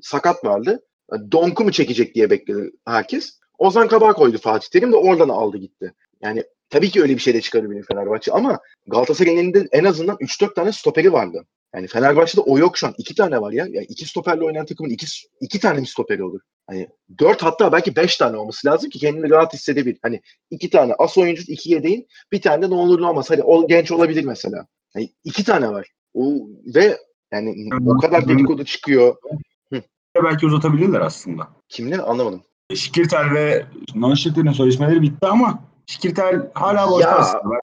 [0.00, 0.82] sakat vardı.
[1.32, 3.38] Donk'u mu çekecek diye bekledi herkes.
[3.58, 5.94] Ozan Kabak koydu Fatih Terim de oradan aldı gitti.
[6.22, 10.54] Yani tabii ki öyle bir şey de çıkarabilir Fenerbahçe ama Galatasaray'ın elinde en azından 3-4
[10.54, 11.46] tane stoperi vardı.
[11.74, 12.94] Yani Fenerbahçe'de o yok şu an.
[12.98, 13.66] İki tane var ya.
[13.70, 15.06] Yani iki stoperle oynayan takımın iki,
[15.40, 16.40] iki tane mi stoperi olur?
[16.66, 19.98] Hani dört hatta belki beş tane olması lazım ki kendini rahat hissedebilir.
[20.02, 20.20] Hani
[20.50, 23.30] iki tane as oyuncu, iki yedeğin bir tane de ne olur ne olmaz.
[23.30, 24.66] Hani o genç olabilir mesela.
[24.94, 25.88] Hani iki tane var.
[26.14, 26.98] O, ve
[27.32, 29.16] yani o kadar dedikodu çıkıyor
[30.24, 31.48] belki uzatabilirler aslında.
[31.68, 32.42] Kimle anlamadım.
[32.74, 37.60] Şikirtel ve Nonşit'in sözleşmeleri bitti ama Şikirtel hala aslında.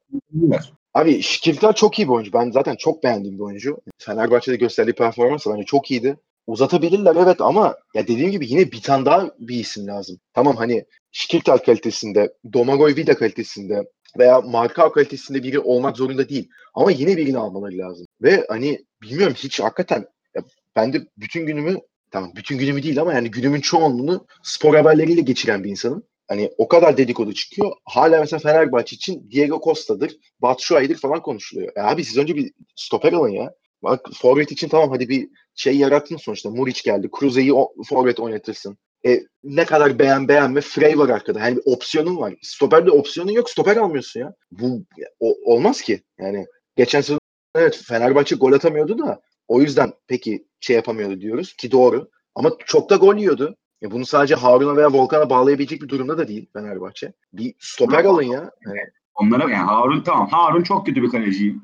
[0.93, 2.33] Abi Şikirtel çok iyi bir oyuncu.
[2.33, 3.77] Ben zaten çok beğendiğim bir oyuncu.
[3.97, 6.17] Fenerbahçe'de gösterdiği performans bence çok iyiydi.
[6.47, 10.19] uzatabilirler evet ama ya dediğim gibi yine bir tane daha bir isim lazım.
[10.33, 13.83] Tamam hani Şikirtal kalitesinde, Domagoj Vida kalitesinde
[14.19, 16.49] veya Marka kalitesinde biri olmak zorunda değil.
[16.73, 18.05] Ama yine birini almaları lazım.
[18.21, 20.05] Ve hani bilmiyorum hiç hakikaten
[20.35, 20.43] ya
[20.75, 21.77] ben de bütün günümü
[22.11, 26.03] tamam bütün günümü değil ama yani günümün çoğunluğunu spor haberleriyle geçiren bir insanım.
[26.29, 27.71] Hani o kadar dedikodu çıkıyor.
[27.85, 31.73] Hala mesela Fenerbahçe için Diego Costa'dır, Batshuayi'dir falan konuşuluyor.
[31.77, 33.51] Ya abi siz önce bir stoper alın ya.
[33.83, 36.49] Bak forvet için tamam hadi bir şey yarattın sonuçta.
[36.49, 37.09] Muriç geldi.
[37.11, 38.77] Kruse'yi o- forvet oynatırsın.
[39.07, 41.39] E, ne kadar beğen beğenme Frey var arkada.
[41.39, 42.33] Yani bir opsiyonun var.
[42.41, 43.49] Stoperde opsiyonun yok.
[43.49, 44.33] Stoper almıyorsun ya.
[44.51, 44.83] Bu
[45.19, 46.01] o- olmaz ki.
[46.19, 47.19] Yani geçen sezon
[47.55, 52.09] evet Fenerbahçe gol atamıyordu da o yüzden peki şey yapamıyordu diyoruz ki doğru.
[52.35, 53.55] Ama çok da gol yiyordu.
[53.83, 57.13] E bunu sadece Harun'a veya Volkan'a bağlayabilecek bir durumda da değil Fenerbahçe.
[57.33, 58.51] Bir stoper alın ya.
[58.65, 58.79] Yani
[59.15, 60.27] Onlara yani Harun tamam.
[60.27, 61.55] Harun çok kötü bir kaleci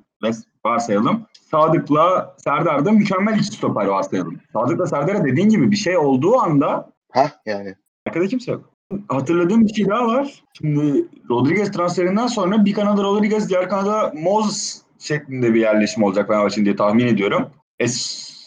[0.66, 1.26] varsayalım.
[1.52, 4.40] Sadık'la Serdar da mükemmel iki stoper varsayalım.
[4.54, 7.76] Sadık'la Serdar'a dediğin gibi bir şey olduğu anda ha yani.
[8.08, 8.70] arkada kimse yok.
[9.08, 10.44] Hatırladığım bir şey daha var.
[10.58, 16.66] Şimdi Rodriguez transferinden sonra bir kanada Rodriguez, diğer kanada Moses şeklinde bir yerleşim olacak Fenerbahçe'nin
[16.66, 17.50] diye tahmin ediyorum.
[17.80, 17.88] E,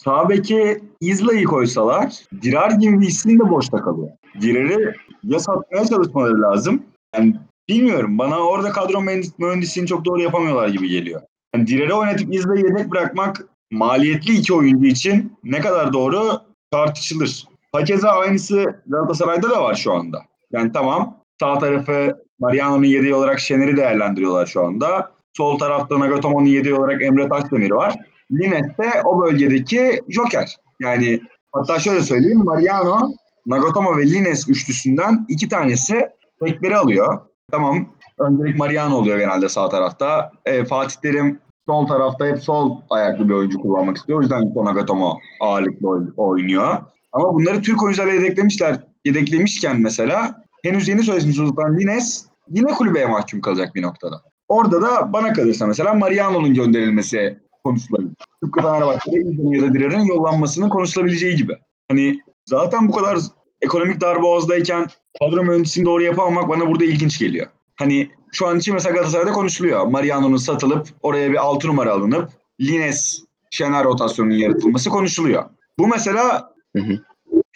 [0.03, 4.09] sağ beke Izla'yı koysalar Dirar gibi bir isim de boşta kalıyor.
[4.41, 6.83] Dirar'ı ya satmaya çalışmaları lazım.
[7.15, 7.35] Yani
[7.69, 8.17] bilmiyorum.
[8.17, 11.21] Bana orada kadro mühendis- mühendisliğini çok doğru yapamıyorlar gibi geliyor.
[11.55, 16.41] Yani Dirar'ı oynatıp Izla'yı yedek bırakmak maliyetli iki oyuncu için ne kadar doğru
[16.71, 17.45] tartışılır.
[17.71, 20.21] Hakeza aynısı Galatasaray'da da var şu anda.
[20.51, 25.11] Yani tamam sağ tarafı Mariano'nun yedeği olarak Şener'i değerlendiriyorlar şu anda.
[25.37, 27.95] Sol tarafta Nagatomo'nun yedeği olarak Emre Taşdemir var.
[28.31, 30.55] Lines de o bölgedeki Joker.
[30.79, 31.21] Yani
[31.51, 33.11] hatta şöyle söyleyeyim Mariano,
[33.45, 36.09] Nagatomo ve Lines üçlüsünden iki tanesi
[36.41, 37.19] bekleri alıyor.
[37.51, 40.31] Tamam öncelik Mariano oluyor genelde sağ tarafta.
[40.45, 44.19] E, Fatih Terim sol tarafta hep sol ayaklı bir oyuncu kullanmak istiyor.
[44.19, 46.77] O yüzden Nagatomo ağırlıklı oy- oynuyor.
[47.11, 48.79] Ama bunları Türk oyuncularla yedeklemişler.
[49.05, 54.21] Yedeklemişken mesela henüz yeni sözleşmesi uzatılan Lines yine kulübeye mahkum kalacak bir noktada.
[54.47, 57.98] Orada da bana kalırsa mesela Mariano'nun gönderilmesi konuşulabilir.
[58.43, 61.57] Tıpkı Fenerbahçe'de da Dirar'ın yollanmasının konuşulabileceği gibi.
[61.87, 63.17] Hani zaten bu kadar
[63.61, 64.87] ekonomik darboğazdayken
[65.19, 67.47] kadro mühendisliğini doğru yapamamak bana burada ilginç geliyor.
[67.75, 69.85] Hani şu an için mesela Galatasaray'da konuşuluyor.
[69.85, 72.29] Mariano'nun satılıp oraya bir 6 numara alınıp
[72.61, 75.45] Lines Şener rotasyonunun yaratılması konuşuluyor.
[75.79, 76.99] Bu mesela Hı hı.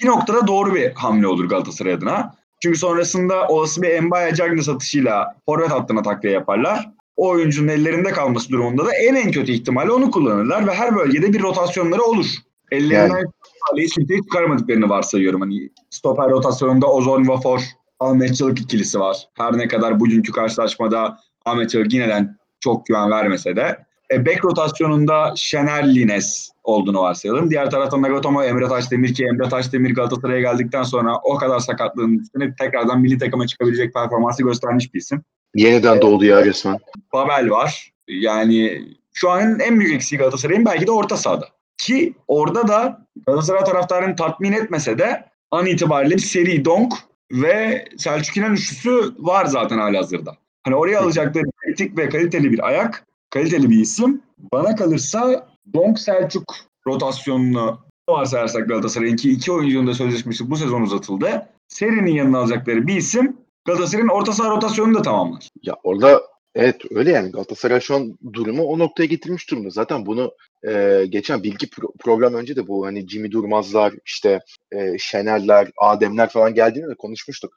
[0.01, 2.36] bir noktada doğru bir hamle olur Galatasaray adına.
[2.61, 6.89] Çünkü sonrasında olası bir Mbaya Cagney satışıyla forvet hattına takviye yaparlar.
[7.16, 11.34] O oyuncunun ellerinde kalması durumunda da en en kötü ihtimalle onu kullanırlar ve her bölgede
[11.34, 12.26] bir rotasyonları olur.
[12.72, 13.84] Ellerinden yani.
[13.84, 15.41] hiç kimseyi çıkarmadıklarını varsayıyorum.
[15.41, 17.61] Hani stoper rotasyonunda Ozon Vafor,
[17.99, 19.18] Ahmet Çalık ikilisi var.
[19.34, 23.78] Her ne kadar bugünkü karşılaşmada Ahmet Çalık yineden çok güven vermese de.
[24.11, 27.49] E, bek rotasyonunda Şener Lines olduğunu varsayalım.
[27.49, 32.55] Diğer taraftan Nagatomo, Emre Taşdemir ki Emre Taşdemir Galatasaray'a geldikten sonra o kadar sakatlığın üstüne
[32.59, 35.24] tekrardan milli takıma çıkabilecek performansı göstermiş bir isim.
[35.56, 36.78] Yeniden doğdu ya resmen.
[37.14, 37.91] Babel var.
[38.08, 41.47] Yani şu an en büyük eksiği Galatasaray'ın belki de orta sahada.
[41.78, 46.93] Ki orada da Galatasaray taraftarını tatmin etmese de an itibariyle seri Donk
[47.32, 50.38] ve Selçuk İnan üçlüsü var zaten halihazırda.
[50.64, 54.22] Hani oraya alacakları kritik ve kaliteli bir ayak, kaliteli bir isim.
[54.54, 56.56] Bana kalırsa Donk Selçuk
[56.88, 57.80] rotasyonunu
[58.10, 61.49] varsayarsak Galatasaray'ın ki iki oyuncunun da sözleşmesi bu sezon uzatıldı.
[61.68, 65.49] Serinin yanına alacakları bir isim Galatasaray'ın orta saha rotasyonunu da tamamlar.
[65.64, 66.22] Ya orada
[66.55, 69.70] evet öyle yani Galatasaray şu an durumu o noktaya getirmiş durumda.
[69.70, 70.32] Zaten bunu
[70.68, 74.39] e, geçen bilgi pro- program önce de bu hani Jimmy Durmazlar işte
[74.72, 77.53] e, Şenerler, Ademler falan geldiğinde de konuşmuştuk.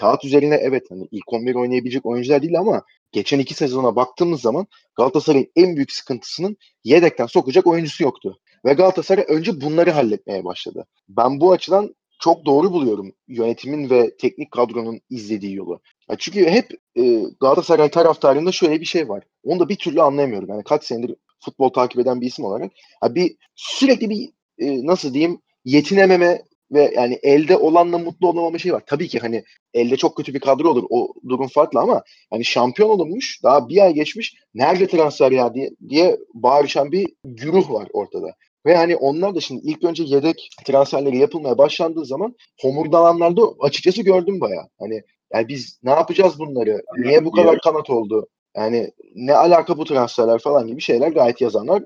[0.00, 2.82] Kağıt üzerine evet hani ilk 11 oynayabilecek oyuncular değil ama
[3.12, 8.38] geçen iki sezona baktığımız zaman Galatasaray'ın en büyük sıkıntısının yedekten sokacak oyuncusu yoktu.
[8.64, 10.86] Ve Galatasaray önce bunları halletmeye başladı.
[11.08, 15.80] Ben bu açıdan çok doğru buluyorum yönetimin ve teknik kadronun izlediği yolu.
[16.10, 19.24] Ya çünkü hep e, Galatasaray taraftarında şöyle bir şey var.
[19.44, 20.48] Onu da bir türlü anlayamıyorum.
[20.48, 22.72] Yani kaç senedir futbol takip eden bir isim olarak.
[23.02, 26.42] Ya bir sürekli bir e, nasıl diyeyim yetinememe
[26.72, 28.82] ve yani elde olanla mutlu olamama şey var.
[28.86, 29.44] Tabii ki hani
[29.74, 30.84] elde çok kötü bir kadro olur.
[30.90, 35.70] O durum farklı ama hani şampiyon olunmuş daha bir ay geçmiş nerede transfer ya diye,
[35.88, 38.34] diye bağırışan bir güruh var ortada.
[38.66, 44.40] Ve hani onlar da şimdi ilk önce yedek transferleri yapılmaya başlandığı zaman homurdananlarda açıkçası gördüm
[44.40, 44.68] bayağı.
[44.78, 45.02] Hani
[45.34, 46.82] yani biz ne yapacağız bunları?
[46.98, 48.28] Niye bu kadar kanat oldu?
[48.56, 51.82] Yani ne alaka bu transferler falan gibi şeyler gayet yazanlar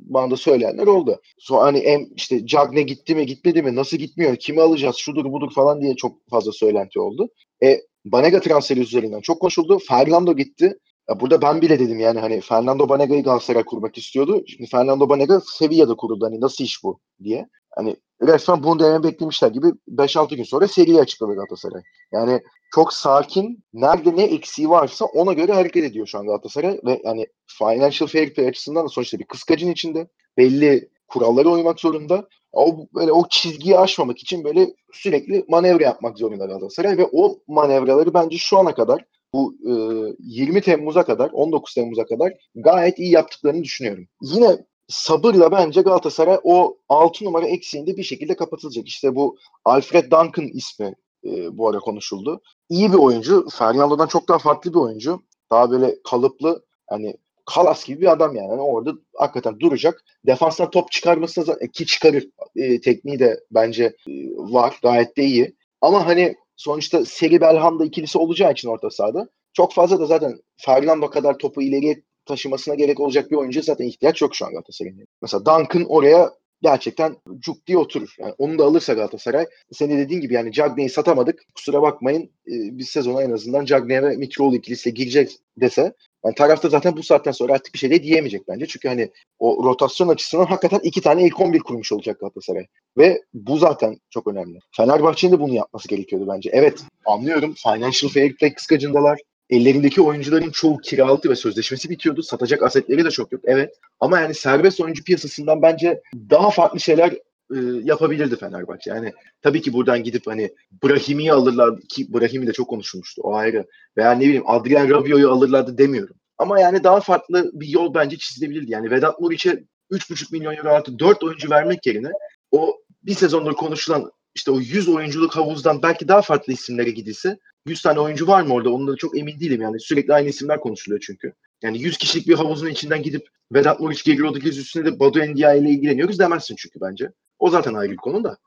[0.00, 1.20] bana da söyleyenler oldu.
[1.38, 5.50] Sonra hani em, işte Cagne gitti mi gitmedi mi nasıl gitmiyor kimi alacağız şudur budur
[5.54, 7.28] falan diye çok fazla söylenti oldu.
[7.62, 9.78] E Banega transferi üzerinden çok konuşuldu.
[9.88, 10.78] Fernando gitti.
[11.08, 14.42] Ya burada ben bile dedim yani hani Fernando Banega'yı Galatasaray kurmak istiyordu.
[14.46, 16.26] Şimdi Fernando Banega Sevilla'da kuruldu.
[16.26, 17.48] Hani nasıl iş bu diye.
[17.70, 21.82] Hani resmen bunu demeye beklemişler gibi 5-6 gün sonra seriyi açıkladı Galatasaray.
[22.12, 22.40] Yani
[22.74, 27.26] çok sakin, nerede ne eksiği varsa ona göre hareket ediyor şu an Galatasaray ve yani
[27.46, 32.28] financial fair play açısından da sonuçta bir kıskacın içinde belli kurallara uymak zorunda.
[32.52, 38.14] O böyle o çizgiyi aşmamak için böyle sürekli manevra yapmak zorunda Galatasaray ve o manevraları
[38.14, 39.04] bence şu ana kadar
[39.34, 39.72] bu e,
[40.18, 44.06] 20 Temmuz'a kadar 19 Temmuz'a kadar gayet iyi yaptıklarını düşünüyorum.
[44.22, 44.56] Yine
[44.88, 48.88] sabırla bence Galatasaray o 6 numara eksiğinde bir şekilde kapatılacak.
[48.88, 52.40] İşte bu Alfred Duncan ismi e, bu ara konuşuldu.
[52.68, 53.46] İyi bir oyuncu.
[53.52, 55.22] Fernando'dan çok daha farklı bir oyuncu.
[55.50, 57.16] Daha böyle kalıplı hani
[57.46, 58.48] Kalas gibi bir adam yani.
[58.48, 60.04] yani orada hakikaten duracak.
[60.26, 62.28] Defanstan top çıkarması da ki çıkarır.
[62.56, 64.78] E, tekniği de bence e, var.
[64.82, 65.56] Gayet de iyi.
[65.80, 71.10] Ama hani sonuçta Seri Belhanda ikilisi olacağı için orta sahada çok fazla da zaten Fernando
[71.10, 75.06] kadar topu ileriye taşımasına gerek olacak bir oyuncu zaten ihtiyaç yok şu an Galatasaray'ın.
[75.22, 76.30] Mesela Duncan oraya
[76.62, 78.14] gerçekten cuk diye oturur.
[78.18, 81.44] Yani onu da alırsa Galatasaray senin dediğin gibi yani Cagney'i satamadık.
[81.54, 85.92] Kusura bakmayın e, biz sezona en azından Cagney ve Mitroğlu ikilisiyle girecek dese
[86.24, 88.66] yani tarafta zaten bu saatten sonra artık bir şey de diyemeyecek bence.
[88.66, 92.66] Çünkü hani o rotasyon açısından hakikaten iki tane ilk 11 kurmuş olacak Galatasaray.
[92.98, 94.58] Ve bu zaten çok önemli.
[94.76, 96.50] Fenerbahçe'nin de bunu yapması gerekiyordu bence.
[96.52, 99.20] Evet anlıyorum financial fair play kıskacındalar.
[99.50, 102.22] Ellerindeki oyuncuların çoğu kiralıktı ve sözleşmesi bitiyordu.
[102.22, 103.42] Satacak asetleri de çok yok.
[103.44, 103.74] Evet.
[104.00, 106.00] Ama yani serbest oyuncu piyasasından bence
[106.30, 107.14] daha farklı şeyler
[107.54, 108.90] e, yapabilirdi Fenerbahçe.
[108.90, 113.22] Yani tabii ki buradan gidip hani Brahimi'yi alırlar ki Brahimi de çok konuşulmuştu.
[113.24, 113.66] O ayrı.
[113.96, 116.16] Veya ne bileyim Adrian Rabiot'u alırlardı demiyorum.
[116.38, 118.70] Ama yani daha farklı bir yol bence çizilebilirdi.
[118.70, 122.10] Yani Vedat Muriç'e 3,5 milyon euro artı 4 oyuncu vermek yerine
[122.50, 127.82] o bir sezondur konuşulan işte o 100 oyunculuk havuzdan belki daha farklı isimlere gidilse 100
[127.82, 128.70] tane oyuncu var mı orada?
[128.70, 129.80] Ondan da çok emin değilim yani.
[129.80, 131.32] Sürekli aynı isimler konuşuluyor çünkü.
[131.62, 135.60] Yani 100 kişilik bir havuzun içinden gidip Vedat Muriç, Geri Rodriguez üstüne de Badu Endiaye
[135.60, 137.12] ile ilgileniyoruz demezsin çünkü bence.
[137.38, 138.38] O zaten ayrı bir konu da.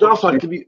[0.00, 0.66] Daha farklı bir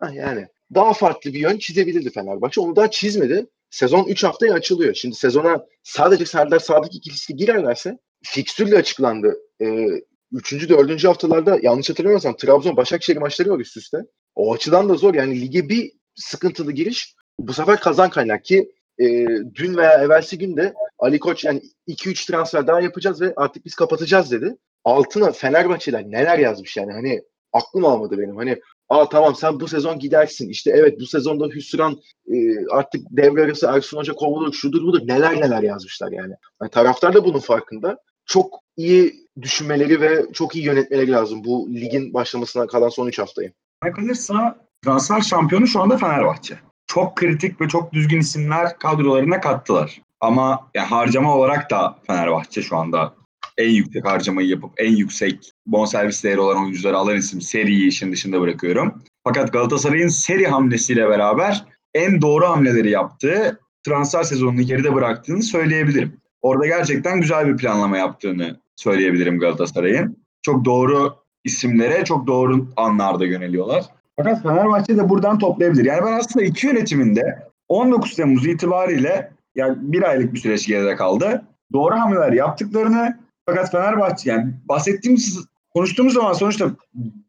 [0.00, 2.60] ha yani daha farklı bir yön çizebilirdi Fenerbahçe.
[2.60, 3.46] Onu daha çizmedi.
[3.70, 4.94] Sezon 3 haftaya açılıyor.
[4.94, 9.36] Şimdi sezona sadece Serdar Sadık ikilisi girerlerse fikstürle açıklandı.
[9.60, 9.88] Ee,
[10.32, 13.98] üçüncü, dördüncü haftalarda yanlış hatırlamıyorsam Trabzon Başakşehir maçları var üst üste.
[14.34, 15.14] O açıdan da zor.
[15.14, 20.74] Yani lige bir sıkıntılı giriş bu sefer kazan kaynak ki e, dün veya evvelsi günde
[20.98, 24.56] Ali Koç yani 2-3 transfer daha yapacağız ve artık biz kapatacağız dedi.
[24.84, 27.22] Altına Fenerbahçeler neler yazmış yani hani
[27.52, 28.36] aklım almadı benim.
[28.36, 30.48] Hani aa tamam sen bu sezon gidersin.
[30.48, 32.00] İşte evet bu sezonda Hüsran
[32.32, 36.34] e, artık devre arası Ersun Hoca kovulur şudur budur neler neler yazmışlar yani.
[36.60, 36.70] yani.
[36.70, 37.98] Taraftar da bunun farkında.
[38.26, 43.52] Çok iyi düşünmeleri ve çok iyi yönetmeleri lazım bu ligin başlamasına kalan son 3 haftayı.
[43.80, 46.58] kalırsa transfer şampiyonu şu anda Fenerbahçe.
[46.94, 50.00] Çok kritik ve çok düzgün isimler kadrolarına kattılar.
[50.20, 53.14] Ama ya harcama olarak da Fenerbahçe şu anda
[53.58, 58.40] en yüksek harcamayı yapıp en yüksek bonservis değeri olan oyuncuları alan isim seriyi işin dışında
[58.40, 59.02] bırakıyorum.
[59.24, 61.64] Fakat Galatasaray'ın seri hamlesiyle beraber
[61.94, 66.20] en doğru hamleleri yaptığı transfer sezonunu geride bıraktığını söyleyebilirim.
[66.42, 70.24] Orada gerçekten güzel bir planlama yaptığını söyleyebilirim Galatasaray'ın.
[70.42, 71.14] Çok doğru
[71.44, 73.84] isimlere çok doğru anlarda yöneliyorlar.
[74.16, 75.84] Fakat Fenerbahçe de buradan toplayabilir.
[75.84, 77.38] Yani ben aslında iki yönetiminde
[77.68, 81.44] 19 Temmuz itibariyle yani bir aylık bir süreç geride kaldı.
[81.72, 86.70] Doğru hamleler yaptıklarını fakat Fenerbahçe yani bahsettiğimiz konuştuğumuz zaman sonuçta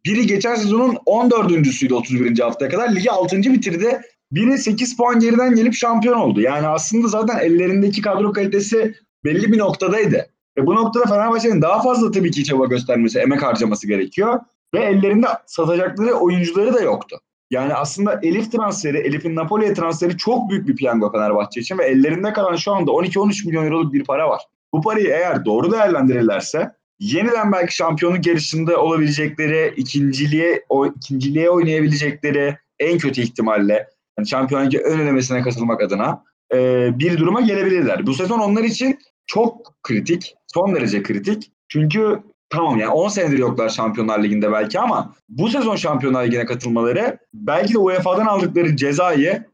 [0.05, 2.39] biri geçen sezonun 14.süydü 31.
[2.39, 3.37] haftaya kadar ligi 6.
[3.37, 4.01] bitirdi.
[4.31, 6.41] Biri 8 puan geriden gelip şampiyon oldu.
[6.41, 10.25] Yani aslında zaten ellerindeki kadro kalitesi belli bir noktadaydı.
[10.57, 14.39] Ve bu noktada Fenerbahçe'nin daha fazla tabii ki çaba göstermesi, emek harcaması gerekiyor.
[14.75, 17.19] Ve ellerinde satacakları oyuncuları da yoktu.
[17.51, 22.33] Yani aslında Elif transferi, Elif'in Napoli'ye transferi çok büyük bir piyango Fenerbahçe için ve ellerinde
[22.33, 24.41] kalan şu anda 12-13 milyon euroluk bir para var.
[24.73, 32.97] Bu parayı eğer doğru değerlendirirlerse yeniden belki şampiyonluk yarışında olabilecekleri, ikinciliğe, o, ikinciliğe oynayabilecekleri en
[32.97, 36.23] kötü ihtimalle yani şampiyonluk ön elemesine katılmak adına
[36.53, 38.07] e, bir duruma gelebilirler.
[38.07, 41.51] Bu sezon onlar için çok kritik, son derece kritik.
[41.67, 42.19] Çünkü
[42.55, 47.73] tamam yani 10 senedir yoklar Şampiyonlar Ligi'nde belki ama bu sezon Şampiyonlar Ligi'ne katılmaları belki
[47.73, 49.45] de UEFA'dan aldıkları cezayı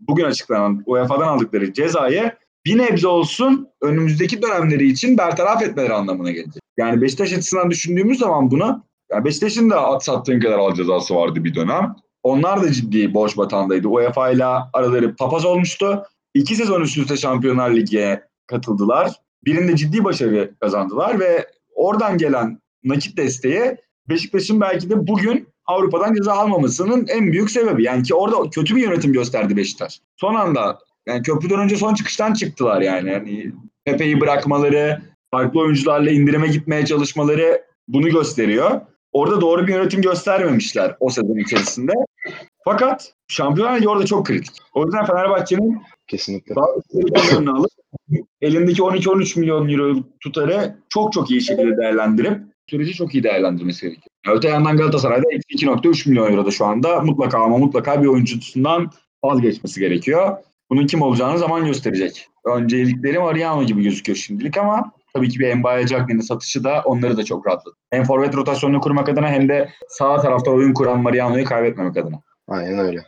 [0.00, 2.32] bugün açıklanan UEFA'dan aldıkları cezayı
[2.66, 6.62] bir nebze olsun önümüzdeki dönemleri için bertaraf etmeleri anlamına gelecek.
[6.78, 11.44] Yani Beşiktaş açısından düşündüğümüz zaman bunu yani Beşiktaş'ın da at sattığın kadar al cezası vardı
[11.44, 11.96] bir dönem.
[12.22, 13.88] Onlar da ciddi borç batağındaydı.
[13.88, 16.02] UEFA ile araları papaz olmuştu.
[16.34, 19.12] İki sezon üst üste Şampiyonlar Ligi'ne katıldılar.
[19.44, 21.46] Birinde ciddi başarı kazandılar ve
[21.78, 23.76] oradan gelen nakit desteği
[24.08, 27.84] Beşiktaş'ın belki de bugün Avrupa'dan ceza almamasının en büyük sebebi.
[27.84, 30.00] Yani ki orada kötü bir yönetim gösterdi Beşiktaş.
[30.16, 33.10] Son anda yani köprüden önce son çıkıştan çıktılar yani.
[33.10, 33.52] yani
[33.84, 38.80] Pepe'yi bırakmaları, farklı oyuncularla indirime gitmeye çalışmaları bunu gösteriyor.
[39.12, 41.92] orada doğru bir yönetim göstermemişler o sezon içerisinde.
[42.64, 44.56] Fakat Şampiyonlar orada çok kritik.
[44.74, 46.54] O yüzden Fenerbahçe'nin Kesinlikle.
[46.56, 46.66] daha
[47.56, 47.70] alıp
[48.40, 52.40] elindeki 12-13 milyon euro tutarı çok çok iyi şekilde değerlendirip
[52.70, 54.36] süreci çok iyi değerlendirmesi gerekiyor.
[54.36, 58.90] Öte yandan Galatasaray'da eksi 2.3 milyon euroda şu anda mutlaka ama mutlaka bir oyuncusundan
[59.24, 60.36] vazgeçmesi gerekiyor.
[60.70, 62.26] Bunun kim olacağını zaman gösterecek.
[62.44, 67.24] Öncelikleri Mariano gibi gözüküyor şimdilik ama tabii ki bir Mbaye Cagney'in satışı da onları da
[67.24, 67.76] çok rahatladı.
[67.90, 72.22] Hem forvet rotasyonunu kurmak adına hem de sağ tarafta oyun kuran Mariano'yu kaybetmemek adına.
[72.48, 73.04] Aynen öyle.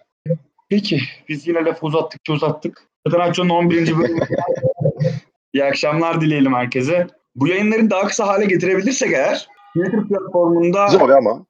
[0.68, 2.89] Peki biz yine lafı uzattıkça uzattık.
[3.08, 3.98] Zaten 11.
[3.98, 4.20] bölümü.
[5.52, 7.06] İyi akşamlar dileyelim herkese.
[7.34, 11.46] Bu yayınların daha kısa hale getirebilirsek eğer Twitter platformunda Zor ama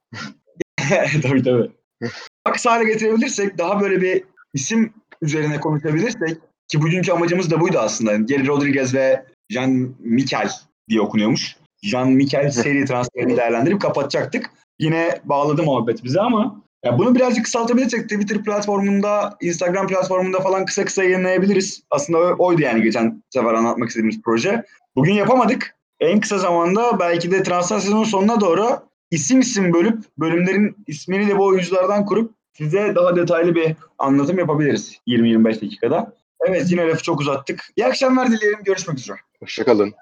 [1.22, 1.70] tabii tabii.
[2.46, 4.24] Daha kısa hale getirebilirsek daha böyle bir
[4.54, 4.92] isim
[5.22, 6.38] üzerine konuşabilirsek
[6.68, 8.16] ki bugünkü amacımız da buydu aslında.
[8.16, 10.50] Geri Rodriguez ve Jean Mikel
[10.88, 11.56] diye okunuyormuş.
[11.82, 14.50] Jean Mikel seri transferini değerlendirip kapatacaktık.
[14.78, 20.84] Yine bağladı muhabbet bize ama ya bunu birazcık kısaltabilirsek Twitter platformunda, Instagram platformunda falan kısa
[20.84, 21.82] kısa yayınlayabiliriz.
[21.90, 24.64] Aslında oydu yani geçen sefer anlatmak istediğimiz proje.
[24.96, 25.76] Bugün yapamadık.
[26.00, 31.38] En kısa zamanda belki de transfer sezonun sonuna doğru isim isim bölüp bölümlerin ismini de
[31.38, 36.12] bu oyunculardan kurup size daha detaylı bir anlatım yapabiliriz 20-25 dakikada.
[36.46, 37.64] Evet yine lafı çok uzattık.
[37.76, 38.60] İyi akşamlar dileyelim.
[38.64, 39.16] Görüşmek üzere.
[39.40, 39.94] hoşçakalın.